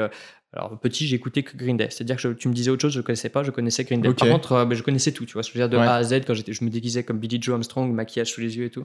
[0.53, 1.89] alors petit, j'ai écouté que Green Day.
[1.91, 4.09] C'est-à-dire que je- tu me disais autre chose, je connaissais pas, je connaissais Green Day.
[4.09, 4.19] Ok.
[4.21, 5.43] Par contre, ben, je connaissais tout, tu vois.
[5.43, 5.83] Je veux dire de Ouais.
[5.83, 8.67] A à Z quand je me déguisais comme Billy Joe Armstrong, maquillage sous les yeux
[8.67, 8.85] et tout,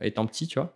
[0.00, 0.72] étant petit, tu vois.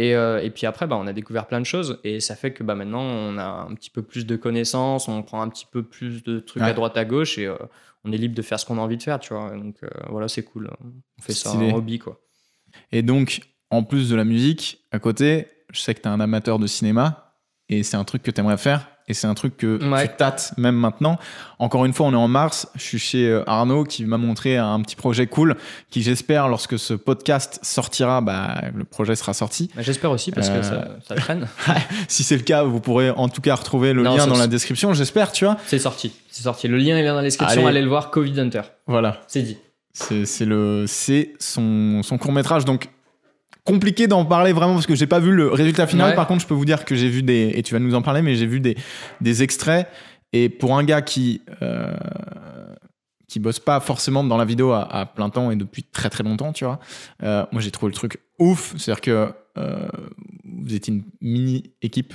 [0.00, 2.52] Et, euh, et puis après, bah, on a découvert plein de choses et ça fait
[2.52, 5.66] que bah, maintenant on a un petit peu plus de connaissances, on prend un petit
[5.70, 6.68] peu plus de trucs Ouais.
[6.70, 7.56] à droite à gauche et euh,
[8.04, 9.50] on est libre de faire ce qu'on a envie de faire, tu vois.
[9.56, 10.70] Donc euh, voilà, c'est cool.
[10.80, 12.20] On fait ça en hobby, quoi.
[12.92, 13.40] Et donc,
[13.70, 17.34] en plus de la musique, à côté, je sais que t'es un amateur de cinéma
[17.68, 18.88] et c'est un truc que t'aimerais faire.
[19.08, 20.06] Et c'est un truc que Ouais.
[20.08, 21.18] tu tâtes même maintenant.
[21.58, 22.68] Encore une fois, on est en mars.
[22.74, 25.56] Je suis chez euh, Arnaud qui m'a montré un petit projet cool
[25.90, 29.70] qui, j'espère, lorsque ce podcast sortira, bah, le projet sera sorti.
[29.74, 31.48] Bah, J'espère aussi parce Euh, que ça, ça traîne.
[32.08, 34.46] Si c'est le cas, vous pourrez en tout cas retrouver le Non, lien dans la
[34.46, 35.56] description, j'espère, tu vois.
[35.66, 36.68] c'est sorti, c'est sorti.
[36.68, 37.60] Le lien est là dans la description.
[37.62, 37.68] Allez.
[37.78, 38.62] Allez le voir, Covid Hunter.
[38.86, 39.20] Voilà.
[39.26, 39.56] C'est dit.
[39.92, 42.64] C'est c'est le, c'est son, son court métrage.
[42.64, 42.88] Donc
[43.72, 46.10] compliqué d'en parler vraiment parce que j'ai pas vu le résultat final.
[46.10, 46.16] Ouais.
[46.16, 48.02] Par contre, je peux vous dire que j'ai vu des et tu vas nous en
[48.02, 48.76] parler, mais j'ai vu des
[49.20, 49.86] des extraits.
[50.32, 51.94] Et pour un gars qui euh,
[53.28, 56.24] qui bosse pas forcément dans la vidéo à, à plein temps et depuis très très
[56.24, 56.78] longtemps, tu vois,
[57.22, 58.74] euh, moi j'ai trouvé le truc ouf.
[58.78, 59.88] C'est-à-dire que euh,
[60.44, 62.14] vous étiez une mini équipe.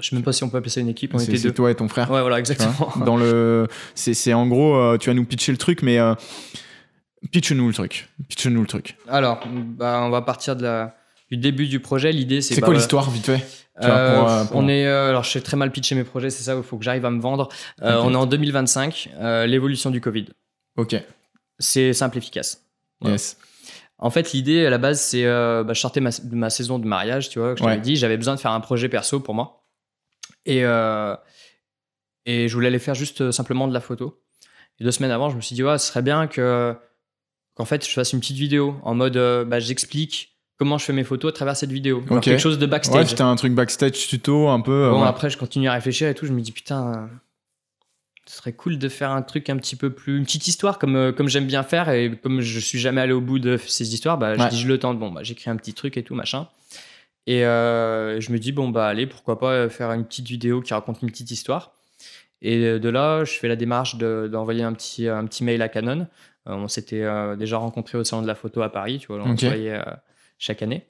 [0.00, 1.14] Je sais même pas si on peut appeler ça une équipe.
[1.14, 1.54] On C'est était c'est deux.
[1.54, 2.10] toi et ton frère.
[2.10, 2.92] Ouais, voilà, exactement.
[3.04, 6.14] dans le c'est c'est en gros euh, tu vas nous pitcher le truc mais euh,
[7.32, 10.96] pitch-nous le truc pitch-nous le truc Alors, bah, on va partir de la,
[11.30, 12.12] du début du projet.
[12.12, 13.36] L'idée, c'est c'est bah, quoi l'histoire vite fait
[13.80, 16.04] vois, Euh, pour, euh, pour- On est, euh, alors je sais très mal pitcher mes
[16.04, 17.48] projets, c'est ça, il faut que j'arrive à me vendre.
[17.80, 20.26] On est en 2025, euh, l'évolution du Covid.
[20.76, 20.96] ok
[21.58, 22.62] C'est simple, efficace.
[23.00, 23.14] Voilà.
[23.14, 23.36] yes
[23.98, 26.86] En fait, l'idée à la base, c'est bah, je sortais ma, de ma saison de
[26.86, 27.80] mariage, tu vois, que je t'avais Ouais.
[27.82, 29.64] dit, j'avais besoin de faire un projet perso pour moi.
[30.46, 30.60] Et,
[32.26, 34.22] et je voulais aller faire juste simplement de la photo.
[34.78, 36.74] Et deux semaines avant, je me suis dit, ouais, ce serait bien que
[37.60, 40.94] qu'en fait, je fasse une petite vidéo en mode, euh, bah, j'explique comment je fais
[40.94, 42.02] mes photos à travers cette vidéo.
[42.22, 43.08] Quelque chose de ouais backstage.
[43.08, 45.06] c'était un truc backstage tuto un peu euh, Bon, ouais.
[45.08, 46.24] après, je continue à réfléchir et tout.
[46.24, 47.10] Je me dis, putain,
[48.26, 50.16] ce serait cool de faire un truc un petit peu plus.
[50.16, 51.90] Une petite histoire, comme, euh, comme j'aime bien faire.
[51.90, 54.48] Et comme je suis jamais allé au bout de ces histoires, bah, je Ouais.
[54.48, 54.98] dis, je le tente.
[54.98, 56.48] Bon, bah, j'écris un petit truc et tout, machin.
[57.26, 60.72] Et euh, je me dis, bon, bah, allez, pourquoi pas faire une petite vidéo qui
[60.72, 61.72] raconte une petite histoire.
[62.42, 65.68] Et de là, je fais la démarche de- d'envoyer un, petit, un petit mail à
[65.68, 66.06] Canon.
[66.50, 69.18] Euh, on s'était euh, déjà rencontrés au salon de la photo à Paris, tu vois,
[69.24, 69.40] on Ok.
[69.40, 69.82] se voyait euh,
[70.38, 70.84] chaque année.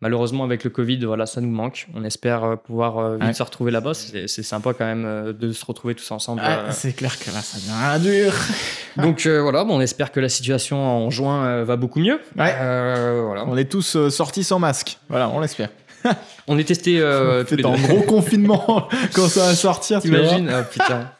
[0.00, 1.86] Malheureusement, avec le Covid, voilà, ça nous manque.
[1.94, 3.32] On espère pouvoir vite Ouais.
[3.32, 3.94] se retrouver là-bas.
[3.94, 6.42] C'est sympa quand même de se retrouver tous ensemble.
[6.44, 8.32] Ah, c'est clair que là ça devient dur
[9.02, 12.20] Donc euh, voilà, bon, on espère que la situation en juin va beaucoup mieux.
[12.36, 12.54] Ouais.
[12.60, 13.44] Euh, voilà.
[13.46, 15.70] on est tous sortis sans masque voilà on l'espère
[16.48, 20.00] On est testé euh, c'est en gros confinement quand ça va sortir.
[20.02, 21.10] T'imagines Ah, putain.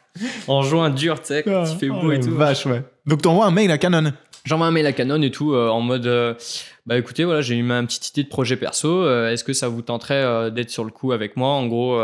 [0.47, 2.35] En juin dur, tu sais, quand Ah, il fait oh, beau et tout.
[2.35, 4.13] vache ouais donc t'envoies un mail à Canon
[4.45, 6.35] J'envoie un mail à Canon et tout euh, en mode euh,
[6.85, 9.67] bah écoutez voilà j'ai eu ma petite idée de projet perso euh, est-ce que ça
[9.69, 11.49] vous tenterait euh, d'être sur le coup avec moi?
[11.49, 11.99] En gros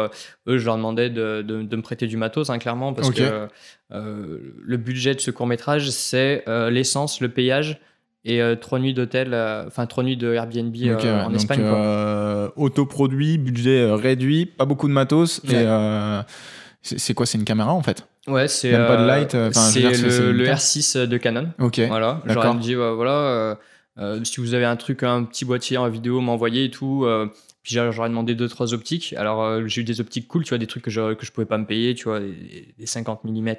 [0.48, 3.48] eux je leur demandais de, de- de me prêter du matos hein, clairement parce que
[3.92, 7.80] le budget de ce court métrage c'est l'essence le payage
[8.26, 11.10] et euh, trois nuits d'hôtel euh, enfin trois nuits de Airbnb euh, ouais.
[11.24, 12.54] en Donc, Espagne quoi.
[12.56, 15.64] autoproduit budget réduit pas beaucoup de matos Ouais.
[15.64, 16.22] et,
[16.84, 18.08] c'est quoi C'est une caméra en fait?
[18.28, 20.56] Ouais, c'est Même pas de euh, light, euh, c'est le, une le cam.
[20.56, 21.50] R6 de Canon.
[21.60, 21.80] Ok.
[21.88, 23.56] Voilà, j'aurais dit, voilà, euh,
[23.98, 27.06] euh, si vous avez un truc, un petit boîtier en vidéo, m'envoyer et tout.
[27.78, 29.14] Euh, puis j'aurais demandé deux, trois optiques.
[29.18, 31.32] Alors euh, j'ai eu des optiques cool, tu vois, des trucs que je, que je
[31.32, 33.54] pouvais pas me payer, tu vois, des, des 50 mm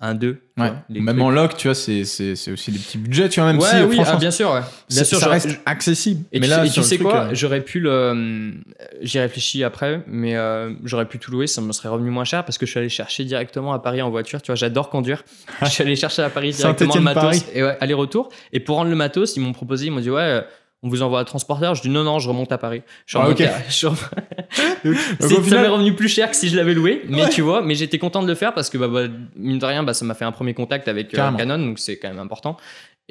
[0.00, 0.36] 1-2.
[0.58, 0.72] Ouais.
[0.90, 3.60] Même en loc, tu vois, c'est c'est- c'est aussi des petits budgets, tu vois, même
[3.60, 4.60] ouais, si oui, franchement, ah, bien sûr, ouais.
[4.90, 6.24] Bien sûr, ça reste accessible.
[6.32, 8.52] Et mais tu, là, et tu sais truc, quoi euh, J'aurais pu le.
[9.00, 12.44] J'y réfléchis après, mais euh, j'aurais pu tout louer, ça me serait revenu moins cher
[12.44, 14.42] parce que je suis allé chercher directement à Paris en voiture.
[14.42, 15.24] Tu vois, j'adore conduire.
[15.62, 17.22] je suis allé chercher à Paris directement le matos.
[17.22, 17.44] Paris.
[17.54, 18.28] Et ouais, aller-retour.
[18.52, 20.42] Et pour rendre le matos, ils m'ont proposé, ils m'ont dit, ouais.
[20.84, 21.74] On vous envoie un transporteur.
[21.76, 22.82] Je dis non, non, je remonte à Paris.
[23.06, 23.50] Je suis Ah, remonté ok.
[23.50, 23.86] à- je
[25.28, 27.28] Donc, Ça m'est revenu plus cher que si je l'avais loué, mais Ouais.
[27.28, 29.02] tu vois, mais j'étais content de le faire parce que bah, bah,
[29.36, 31.30] mine de rien, bah, ça m'a fait un premier contact avec euh.
[31.36, 32.56] Canon, donc c'est quand même important.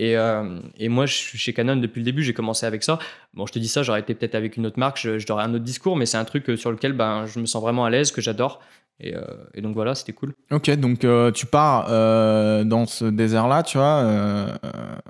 [0.03, 2.97] Et, euh, et moi, je suis chez Canon depuis le début, j'ai commencé avec ça.
[3.35, 5.53] Bon, je te dis ça, j'aurais été peut-être avec une autre marque, je- j'aurais un
[5.53, 7.89] autre discours, mais c'est un truc euh, sur lequel ben, je me sens vraiment à
[7.91, 8.61] l'aise, que j'adore.
[8.99, 9.21] Et, euh,
[9.53, 10.33] et donc voilà, c'était cool.
[10.49, 14.03] Ok, donc euh, tu pars euh, dans ce désert-là, tu vois,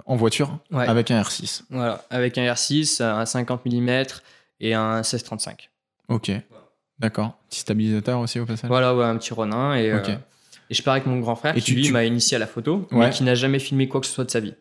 [0.06, 0.88] en voiture, Ouais.
[0.88, 1.64] avec un R6.
[1.70, 4.04] Voilà, avec un R6, un 50 mm
[4.60, 5.70] et un 1635.
[6.10, 6.32] Ok,
[7.00, 7.38] d'accord.
[7.50, 8.68] Petit stabilisateur aussi au passage.
[8.70, 9.76] Voilà, ouais, un petit Ronin.
[9.76, 9.88] Et,
[10.70, 12.40] et je pars avec mon grand frère Et qui, tu- lui, tu- m'a initié à
[12.40, 13.06] la photo, Ouais.
[13.08, 14.54] mais qui n'a jamais filmé quoi que ce soit de sa vie.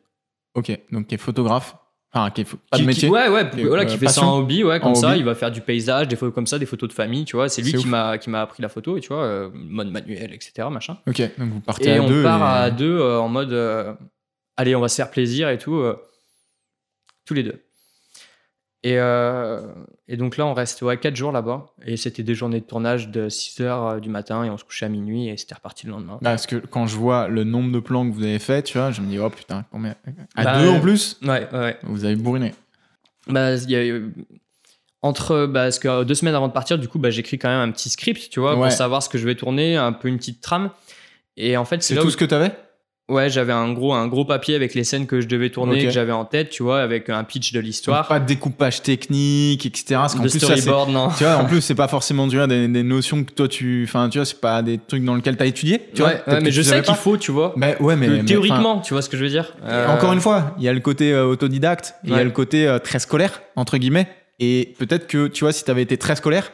[0.54, 1.76] Ok, donc qui est photographe.
[2.12, 3.08] Enfin, qui est pas Qui- de qui- métier.
[3.08, 4.22] ouais, ouais, Et, voilà, euh, qui fait ça passion.
[4.24, 5.10] en hobby, ouais, comme En ça.
[5.10, 5.20] hobby.
[5.20, 7.48] Il va faire du paysage, des photos comme ça, des photos de famille, tu vois.
[7.48, 10.32] C'est lui qui m'a qui m'a appris la photo, et tu vois, euh, mode manuel,
[10.34, 10.98] etc., machin.
[11.06, 12.22] Ok, donc vous partez Et à on deux.
[12.24, 13.94] part et- à deux euh, en mode, euh,
[14.56, 15.96] allez, on va se faire plaisir et tout, euh,
[17.26, 17.62] tous les deux.
[18.82, 19.60] Et, euh,
[20.08, 21.66] et donc là, on reste ouais, 4 jours là-bas.
[21.84, 24.86] Et c'était des journées de tournage de 6 h du matin et on se couchait
[24.86, 26.14] à minuit et c'était reparti le lendemain.
[26.22, 28.78] Bah, parce que quand je vois le nombre de plans que vous avez fait, tu
[28.78, 29.94] vois, je me dis, oh putain, combien?
[30.34, 31.18] À Bah, deux euh, en plus?
[31.22, 31.76] Ouais, ouais.
[31.82, 32.54] Vous avez bourriné.
[33.26, 34.14] Bah, il y a eu-
[35.02, 37.68] entre bah, parce que deux semaines avant de partir, du coup, bah, j'écris quand même
[37.68, 38.68] un petit script, tu vois, Ouais.
[38.68, 40.70] pour savoir ce que je vais tourner, un peu une petite trame.
[41.36, 42.52] Et en fait, c'est tout où ce que t'avais?
[43.10, 45.84] Ouais, j'avais un gros un gros papier avec les scènes que je devais tourner, Ok.
[45.84, 49.66] que j'avais en tête, tu vois, avec un pitch de l'histoire, Pas de découpage technique,
[49.66, 49.84] etc.
[49.90, 51.08] Parce de plus, ça, storyboard, non.
[51.16, 53.84] tu vois, en plus, c'est pas forcément tu vois, des, des notions que toi tu.
[53.86, 55.80] Enfin, tu vois, c'est pas des trucs dans lesquels t'as étudié.
[55.94, 57.52] Tu vois, ouais, peut-être ouais, mais je sais qu'il faut, tu vois.
[57.56, 58.06] Mais ouais, mais.
[58.06, 59.52] que mais, enfin, théoriquement, tu vois ce que je veux dire.
[59.64, 62.30] Euh, Encore une fois, il y a le côté euh, autodidacte, il y a le
[62.30, 64.06] côté euh, très scolaire, entre guillemets.
[64.42, 66.50] Et peut-être que, tu vois, si t'avais été très scolaire,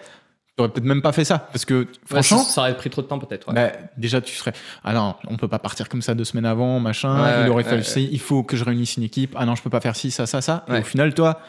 [0.56, 1.38] t'aurais peut-être même pas fait ça.
[1.38, 3.48] Parce que, ouais, franchement, ça, ça aurait pris trop de temps peut-être.
[3.48, 3.54] ouais.
[3.54, 4.52] bah, déjà, tu serais.
[4.84, 7.22] Ah non, on peut pas partir comme ça deux semaines avant, machin.
[7.22, 9.34] Ouais, il aurait fallu il faut que je réunisse une équipe.
[9.38, 10.64] Ah non, je peux pas faire ci, ça, ça, ça.
[10.68, 11.40] Et au final, toi,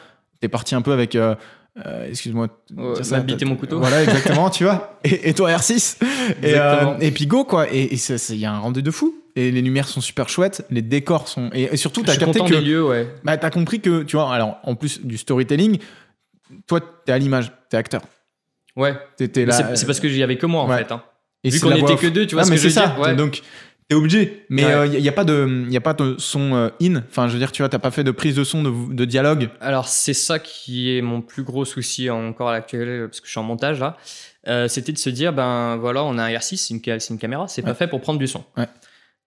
[0.41, 1.15] t'es parti un peu avec.
[1.15, 1.35] euh,
[1.85, 2.47] euh, Excuse-moi.
[2.71, 3.79] Dire ça, et mon couteau.
[3.79, 4.97] Voilà, exactement, tu vois.
[5.03, 5.97] Et, et toi, R6.
[6.41, 7.71] Et, euh, et puis go, quoi.
[7.71, 9.15] Et il y a un rendu de fou.
[9.35, 11.51] Et les lumières sont super chouettes, les décors sont.
[11.53, 12.55] Et, et surtout, t'as capté que.
[12.55, 13.07] lieux, ouais.
[13.23, 15.77] Bah, t'as compris que, tu vois, alors, en plus du storytelling,
[16.65, 18.01] toi, t'es à l'image, t'es acteur.
[18.77, 18.93] Ouais.
[19.19, 19.75] Là.
[19.75, 20.77] C'est parce que j'y avais que moi en Ouais.
[20.77, 20.91] fait.
[20.93, 21.03] hein.
[21.43, 22.01] et Vu qu'on était off.
[22.01, 22.93] que deux, tu vois Ah, ce mais que je c'est veux ça.
[22.95, 22.99] dire?
[22.99, 23.15] Ouais.
[23.15, 23.41] Donc,
[23.89, 24.45] t'es obligé.
[24.49, 25.01] Mais il Ouais.
[25.01, 26.97] n'y a, pas de, y a pas de son euh, in.
[27.09, 29.05] Enfin, je veux dire, tu vois, t'as pas fait de prise de son, de, de
[29.05, 29.49] dialogue.
[29.61, 33.31] Alors, c'est ça qui est mon plus gros souci encore à l'actuel, parce que je
[33.31, 33.97] suis en montage là.
[34.47, 37.47] Euh, C'était de se dire, ben voilà, on a un R6, c'est une, une caméra,
[37.47, 38.43] c'est pas fait pour prendre du son.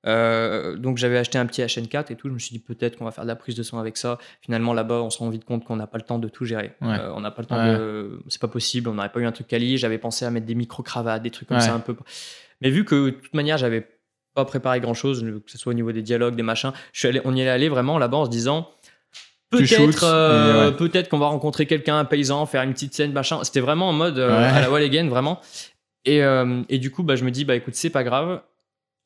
[0.07, 3.05] Euh, donc j'avais acheté un petit HN4 et tout, je me suis dit peut-être qu'on
[3.05, 4.19] va faire de la prise de son avec ça.
[4.41, 6.73] Finalement là-bas, on se rend vite compte qu'on n'a pas le temps de tout gérer.
[6.81, 6.99] Ouais.
[6.99, 7.77] Euh, on n'a pas le temps Ouais.
[7.79, 8.21] de...
[8.29, 10.55] C'est pas possible, on n'aurait pas eu un truc quali, j'avais pensé à mettre des
[10.55, 11.63] micro-cravates, des trucs comme Ouais.
[11.63, 11.95] ça un peu.
[12.63, 13.87] Mais vu que de toute manière, j'avais
[14.35, 17.21] pas préparé grand-chose, que ce soit au niveau des dialogues, des machins, je suis allé,
[17.25, 18.71] on y est allé vraiment là-bas en se disant...
[19.51, 23.43] Peut-être euh, peut-être qu'on va rencontrer quelqu'un, un paysan, faire une petite scène, machin.
[23.43, 25.41] C'était vraiment en mode à la wall again, vraiment.
[26.05, 26.21] Et,
[26.69, 28.43] et du coup, bah, je me dis, bah écoute, c'est pas grave,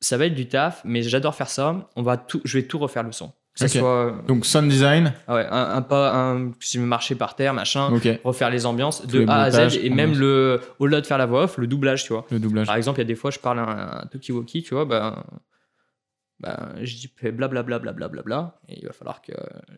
[0.05, 1.89] ça va être du taf, mais j'adore faire ça.
[1.95, 3.31] On va tout, je vais tout refaire le son.
[3.59, 5.13] Que soit Donc, sound design.
[5.29, 7.89] ah ouais, un, un pas, un, si je me marchais par terre, machin,
[8.25, 11.25] refaire les ambiances de les A à Z, et même le, au-delà de faire la
[11.25, 12.25] voix off, le doublage, tu vois.
[12.31, 12.67] Le doublage.
[12.67, 14.83] Par exemple, il y a des fois, je parle à un, un Tokiwoki, tu vois,
[14.83, 15.23] bah,
[16.39, 19.31] bah, je dis blablabla, blablabla, bla, et il va falloir que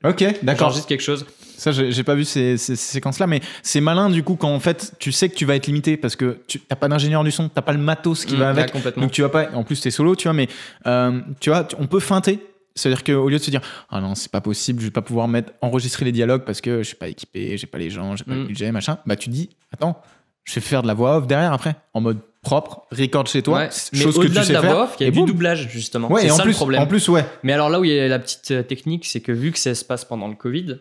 [0.04, 0.74] Ok, d'accord.
[0.88, 1.26] quelque chose.
[1.56, 4.60] Ça, j'ai pas vu ces, ces- ces séquences-là, mais c'est malin du coup quand en
[4.60, 7.32] fait tu sais que tu vas être limité parce que tu t'as pas d'ingénieur du
[7.32, 8.72] son, t'as pas le matos qui Mm, va avec.
[8.72, 9.04] complètement.
[9.04, 9.50] Donc tu vas pas.
[9.54, 10.48] En plus, t'es solo, tu vois, mais
[10.88, 12.40] euh, tu vois, on peut feinter.
[12.76, 15.28] C'est-à-dire qu'au lieu de se dire ah non c'est pas possible, je vais pas pouvoir
[15.28, 18.24] mettre enregistrer les dialogues parce que je suis pas équipé, j'ai pas les gens, j'ai
[18.24, 18.48] pas le Mm.
[18.48, 19.00] budget, machin.
[19.08, 20.00] Bah tu dis attends,
[20.44, 23.60] je vais faire de la voix off derrière après en mode propre, record chez toi,
[23.60, 24.72] Ouais, mais chose que tu sais de la faire.
[24.74, 25.28] voix off, il y a du boum.
[25.28, 26.12] doublage, justement.
[26.12, 26.82] Ouais, c'est ça plus, le problème.
[26.82, 27.26] en plus ouais.
[27.44, 29.60] Mais alors là où il y a la petite euh, technique, c'est que vu que
[29.60, 30.80] ça se passe pendant le Covid,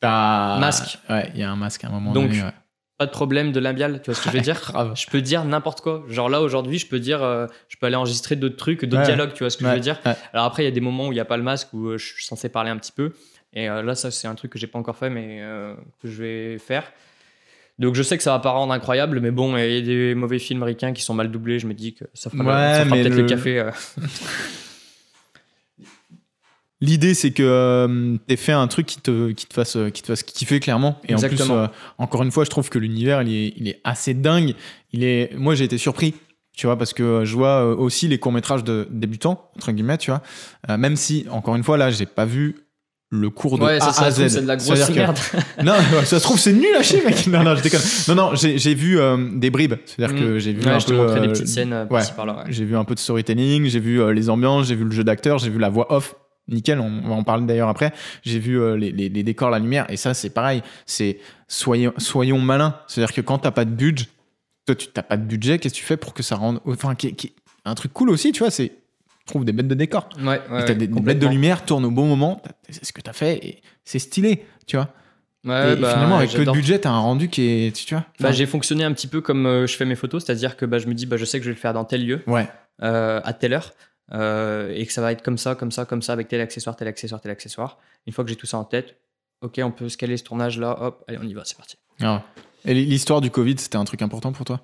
[0.00, 0.98] T'as- Masque.
[1.10, 2.42] Ouais, il y a un masque à un moment Donc, donné.
[2.42, 2.52] ouais.
[2.98, 4.92] pas de problème de labial, tu vois ce que je veux dire Grave.
[4.96, 6.04] Je peux dire n'importe quoi.
[6.08, 9.06] Genre là aujourd'hui, je peux dire, euh, je peux aller enregistrer d'autres trucs, d'autres Ouais.
[9.06, 9.98] dialogues, tu vois ce que je veux dire.
[10.32, 11.88] Alors après, il y a des moments où il n'y a pas le masque, où
[11.88, 13.12] euh, je suis censé parler un petit peu.
[13.52, 16.08] Et euh, là, ça, c'est un truc que j'ai pas encore fait, mais euh, que
[16.08, 16.84] je vais faire.
[17.80, 20.14] Donc je sais que ça va pas rendre incroyable, mais bon, il y a des
[20.14, 21.58] mauvais films ricains qui sont mal doublés.
[21.58, 23.58] Je me dis que ça fera, Ouais, fera peut-être le- le café.
[23.58, 23.70] euh.
[26.82, 30.00] L'idée, c'est que euh, t'aies fait un truc qui te, qui te fasse, euh, qui
[30.00, 30.98] te fasse kiffer clairement.
[31.06, 31.58] Et en plus, Exactement.
[31.58, 31.66] euh,
[31.98, 34.54] encore une fois, je trouve que l'univers, il est, il est assez dingue.
[34.92, 36.14] Il est, moi, j'ai été surpris,
[36.56, 39.98] tu vois, parce que je vois euh, aussi les courts métrages de débutants entre guillemets,
[39.98, 40.22] tu vois.
[40.70, 42.56] Euh, même si, encore une fois, là, j'ai pas vu
[43.12, 44.34] le cours de Ouais, A ça, ça à se trouve, Z.
[44.34, 45.18] c'est de la grosse que- merde.
[45.64, 47.26] Non, ouais, ça se trouve, c'est nul à chier, mec.
[47.26, 47.80] Non, non, je déconne.
[48.08, 49.74] Non, non, j'ai vu euh, des bribes.
[49.84, 50.64] C'est-à-dire que j'ai vu Mm.
[50.66, 51.20] Ouais, un je te peu.
[51.20, 52.02] des euh, petites scènes euh, ouais.
[52.14, 52.36] par-là.
[52.38, 52.44] ouais.
[52.52, 55.02] J'ai vu un peu de storytelling, j'ai vu euh, les ambiances, j'ai vu le jeu
[55.04, 56.14] d'acteur, j'ai vu la voix off.
[56.48, 57.92] Nickel, on va en parler d'ailleurs après.
[58.24, 60.62] J'ai vu euh, les, les- les décors, la lumière, et ça, c'est pareil.
[60.86, 61.18] C'est
[61.48, 62.76] soyons, soyons malins.
[62.88, 64.06] C'est-à-dire que quand t'as pas de budget,
[64.66, 66.60] toi, tu t'as pas de budget, qu'est-ce que tu fais pour que ça rende.
[66.66, 67.32] Enfin, qui- qui-
[67.64, 68.72] un truc cool aussi, tu vois, c'est.
[69.26, 70.08] Trouve des bêtes de décor.
[70.18, 73.12] Ouais, ouais, des, des bêtes de lumière, tourne au bon moment, c'est ce que t'as
[73.12, 74.88] fait, et c'est stylé, tu vois.
[75.44, 77.72] Ouais, et bah, finalement, avec peu de budget, t'as un rendu qui est.
[77.72, 80.56] Tu vois Bah, j'ai fonctionné un petit peu comme euh, je fais mes photos, c'est-à-dire
[80.56, 82.04] que bah, je me dis, bah, je sais que je vais le faire dans tel
[82.04, 82.48] lieu, Ouais.
[82.82, 83.72] euh, à telle heure,
[84.12, 86.76] euh, et que ça va être comme ça, comme ça, comme ça, avec tel accessoire,
[86.76, 87.78] tel accessoire, tel accessoire.
[88.06, 88.96] Une fois que j'ai tout ça en tête,
[89.42, 91.76] ok, on peut scaler ce tournage là, hop, allez, on y va, c'est parti.
[92.02, 92.22] Ah.
[92.66, 94.60] Et l'histoire du Covid, c'était un truc important pour toi?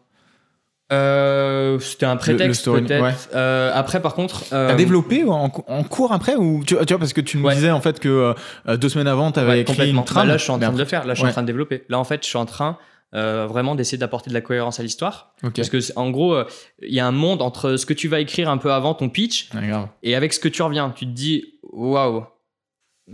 [0.93, 3.03] Euh, C'était un prétexte peut-être.
[3.03, 3.13] ouais.
[3.35, 6.99] Euh, après, par contre, euh, T'as développé en, en cours après ou tu, tu vois
[6.99, 7.55] parce que tu Ouais.
[7.55, 8.35] disais en fait que
[8.69, 10.01] euh, deux semaines avant t'avais ouais, écrit complètement.
[10.03, 10.27] une trame.
[10.27, 11.05] Bah, là, je suis en train de le faire.
[11.07, 11.85] Là, je suis en train de développer.
[11.89, 12.79] Là, en fait, je suis en train
[13.13, 15.35] vraiment d'essayer d'apporter de la cohérence à l'histoire.
[15.55, 16.37] Parce que, en gros,
[16.83, 19.09] il y a un monde entre ce que tu vas écrire un peu avant ton
[19.09, 19.49] pitch
[20.03, 20.91] et avec ce que tu reviens.
[20.95, 22.25] Tu te dis, waouh,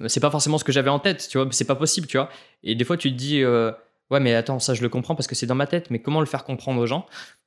[0.09, 2.29] c'est pas forcément ce que j'avais en tête, tu vois, c'est pas possible, tu vois.
[2.65, 5.35] Et des fois, tu te dis, ouais, mais attends, ça, je le comprends parce que
[5.35, 7.07] c'est dans ma tête, mais comment le faire comprendre aux gens?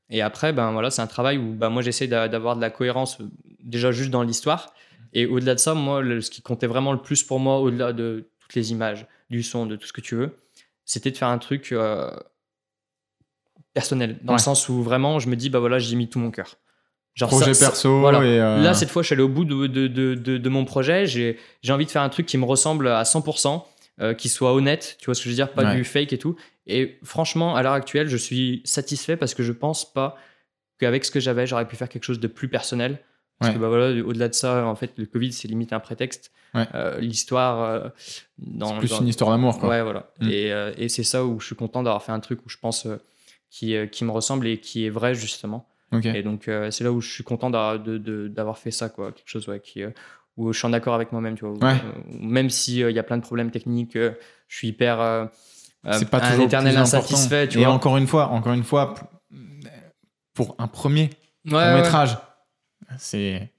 [0.09, 2.69] Et après, ben voilà, c'est un travail où ben, moi, j'essaie d'a- d'avoir de la
[2.69, 3.25] cohérence euh,
[3.63, 4.73] déjà juste dans l'histoire.
[5.13, 7.91] Et au-delà de ça, moi, le- ce qui comptait vraiment le plus pour moi, au-delà
[7.93, 10.35] de toutes les images, du son, de tout ce que tu veux,
[10.85, 12.11] c'était de faire un truc euh,
[13.73, 14.37] personnel, dans Ouais.
[14.39, 16.55] le sens où vraiment, je me dis, bah voilà, j'y ai mis tout mon cœur.
[17.15, 18.23] Genre Projet ça- ça- perso voilà.
[18.25, 20.49] et euh, Là, cette fois, je suis allé au bout de, de, de, de, de
[20.49, 21.05] mon projet.
[21.07, 23.65] J'ai j'ai envie de faire un truc qui me ressemble à 100%,
[24.01, 25.75] euh, qui soit honnête, tu vois ce que je veux dire, pas Ouais.
[25.77, 26.35] du fake et tout.
[26.67, 30.15] Et franchement, à l'heure actuelle, je suis satisfait parce que je pense pas
[30.79, 32.99] qu'avec ce que j'avais, j'aurais pu faire quelque chose de plus personnel.
[33.39, 33.55] Parce Ouais.
[33.57, 36.31] que bah voilà, au-delà de ça, en fait, le Covid, c'est limite un prétexte.
[36.53, 36.65] Ouais.
[36.73, 38.23] Euh, L'histoire, euh, c'est
[38.79, 39.67] plus dans- une histoire d'amour quoi.
[39.69, 40.09] Ouais, voilà.
[40.21, 40.29] Mm.
[40.29, 42.57] Et, euh, et c'est ça où je suis content d'avoir fait un truc où je
[42.57, 42.87] pense
[43.49, 45.67] qui, qui me ressemble et qui est vrai, justement.
[45.91, 46.05] Ok.
[46.05, 49.11] Et donc, c'est là où je suis content d'avoir fait ça, quoi.
[49.11, 49.83] Quelque chose ouais, qui,
[50.37, 51.53] où je suis en accord avec moi-même, tu vois.
[51.73, 54.11] Où, même s'il y a plein de problèmes techniques, je
[54.47, 55.29] suis hyper.
[55.87, 56.97] Euh, c'est pas un toujours éternel plus important.
[57.15, 58.95] insatisfait, et encore une fois, encore une fois,
[60.33, 61.09] pour un premier
[61.45, 61.75] Ouais, court ouais.
[61.75, 62.17] métrage,
[62.97, 63.51] c'est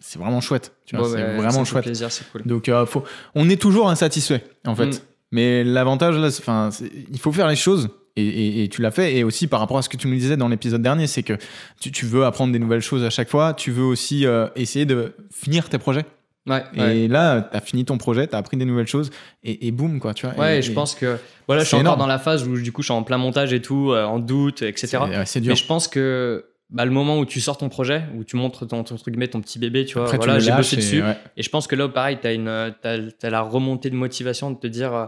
[0.00, 0.72] c'est vraiment chouette.
[0.86, 1.84] Tu vois, Ouais, c'est vraiment chouette.
[1.84, 2.42] plaisir, c'est cool.
[2.44, 3.04] Donc, euh, faut...
[3.34, 4.86] on est toujours insatisfait, en fait.
[4.86, 4.98] Mm.
[5.32, 6.68] Mais l'avantage, là, enfin,
[7.10, 7.88] il faut faire les choses.
[8.16, 9.16] Et, et- et tu l'as fait.
[9.16, 11.32] Et aussi, par rapport à ce que tu nous disais dans l'épisode dernier, c'est que
[11.80, 13.54] tu, tu veux apprendre des nouvelles choses à chaque fois.
[13.54, 16.04] Tu veux aussi euh, essayer de finir tes projets.
[16.46, 16.98] Ouais, ouais.
[16.98, 19.10] Et là, tu as fini ton projet, tu as appris des nouvelles choses.
[19.42, 20.34] Et, et boum, quoi, tu vois.
[20.36, 22.82] Ouais, Et- je pense que voilà, je suis encore dans la phase où du coup
[22.82, 24.98] je suis en plein montage et tout, euh, en doute, etc.
[25.24, 25.50] C'est dur.
[25.50, 28.66] Mais je pense que bah, le moment où tu sors ton projet, où tu montres
[28.66, 31.02] ton, ton, guillemets, ton petit bébé, tu vois, Après, voilà, j'ai bossé dessus.
[31.02, 31.16] ouais.
[31.36, 34.66] Et je pense que là, pareil, tu as, as, la remontée de motivation de te
[34.66, 35.06] dire euh,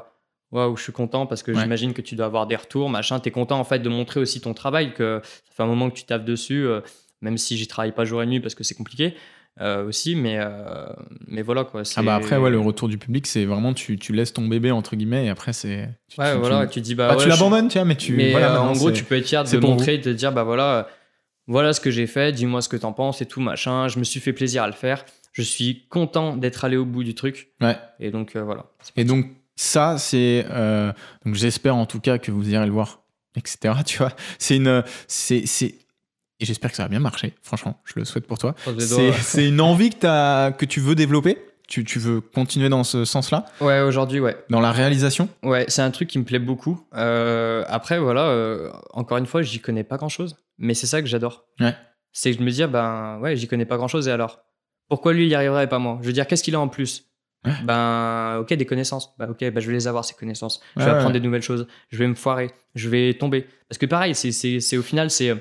[0.53, 1.61] Waouh, je suis content parce que Ouais.
[1.61, 3.19] j'imagine que tu dois avoir des retours, machin.
[3.21, 5.91] Tu es content en fait de montrer aussi ton travail, que ça fait un moment
[5.91, 6.81] que tu taffes dessus, euh,
[7.21, 9.15] même si j'y travaille pas jour et nuit parce que c'est compliqué
[9.61, 10.15] euh, aussi.
[10.17, 10.87] Mais, euh,
[11.29, 11.83] mais voilà quoi.
[11.97, 14.71] Ah bah après, ouais, le retour du public, c'est vraiment tu, tu laisses ton bébé,
[14.71, 15.89] entre guillemets, et après, c'est.
[16.09, 17.09] tu- Ouais, tu- voilà, tu- dis bah.
[17.09, 18.15] Bah, ouais, tu l'abandonnes, tu vois, mais tu.
[18.15, 20.43] Mais voilà, euh, en gros, tu peux être fier de montrer de te dire bah
[20.45, 20.89] voilà,
[21.47, 23.89] voilà ce que j'ai fait, dis-moi ce que t'en penses et tout machin.
[23.89, 25.05] Je me suis fait plaisir à le faire.
[25.33, 27.51] Je suis content d'être allé au bout du truc.
[27.61, 27.77] Ouais.
[28.01, 28.67] Et donc euh, voilà.
[28.97, 30.45] Et donc, ça, c'est.
[31.25, 33.01] donc, j'espère en tout cas que vous irez le voir,
[33.37, 33.75] etc.
[33.87, 34.83] Tu vois, c'est une.
[35.09, 35.45] C'est.
[36.41, 38.55] Et j'espère que ça va bien marcher, franchement, je le souhaite pour toi.
[38.79, 43.05] C'est une envie que, as, que tu veux développer, tu, tu veux continuer dans ce
[43.05, 44.37] sens-là, Ouais, aujourd'hui, ouais.
[44.51, 45.29] dans la réalisation.
[45.43, 46.87] Ouais, c'est un truc qui me plaît beaucoup.
[46.95, 50.37] Euh, après, voilà, euh, encore une fois, j'y connais pas grand chose.
[50.59, 51.45] Mais c'est ça que j'adore.
[51.61, 51.75] Ouais.
[52.13, 54.41] C'est que je me dis, ah ben ouais, j'y connais pas grand chose et alors?
[54.89, 55.99] Pourquoi lui, il y arriverait et pas moi?
[56.03, 57.05] Je veux dire, qu'est-ce qu'il a en plus?
[57.45, 57.53] Ouais.
[57.65, 59.15] Ben, ok, des connaissances.
[59.19, 60.61] Bah, ok, bah, je vais les avoir, ces connaissances.
[60.77, 61.67] Je vais Ouais, apprendre des nouvelles choses.
[61.91, 62.51] Je vais me foirer.
[62.75, 63.47] Je vais tomber.
[63.69, 65.35] Parce que pareil, c'est, au final, c'est.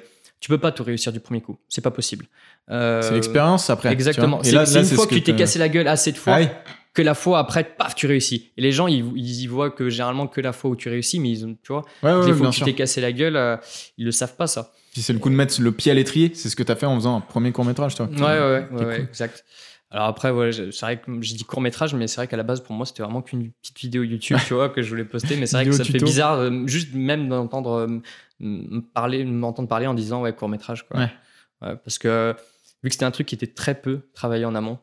[0.46, 1.58] Tu peux pas tout réussir du premier coup.
[1.70, 2.28] C'est pas possible.
[2.70, 3.92] Euh, C'est l'expérience après.
[3.92, 4.40] Exactement.
[4.42, 6.38] Et C'est, là- une fois que tu t'es te- cassé la gueule assez de fois
[6.94, 8.52] que la fois après, paf, tu réussis.
[8.56, 11.20] Et les gens, ils, ils y voient que généralement que la fois où tu réussis,
[11.20, 13.36] mais ils ont, tu vois, Ouais, ouais, les fois où tu t'es cassé la gueule,
[13.36, 13.58] euh,
[13.98, 14.72] ils le savent pas ça.
[14.94, 16.76] Puis c'est le coup de mettre le pied à l'étrier, c'est ce que tu as
[16.76, 18.08] fait en faisant un premier court-métrage, toi.
[18.08, 19.06] Ouais, ouais, ouais, T'es ouais, cool.
[19.10, 19.44] exact.
[19.96, 22.44] Alors après, ouais, c'est vrai que j'ai dit court métrage, mais c'est vrai qu'à la
[22.44, 25.38] base, pour moi, c'était vraiment qu'une petite vidéo YouTube, tu vois, que je voulais poster.
[25.38, 27.88] Mais c'est vrai que ça me fait bizarre, euh, juste même d'entendre
[28.42, 31.00] euh, parler, m'entendre parler en disant ouais court métrage, quoi.
[31.00, 31.12] Ouais.
[31.62, 32.36] Ouais, parce que
[32.84, 34.80] vu que c'était un truc qui était très peu travaillé en amont.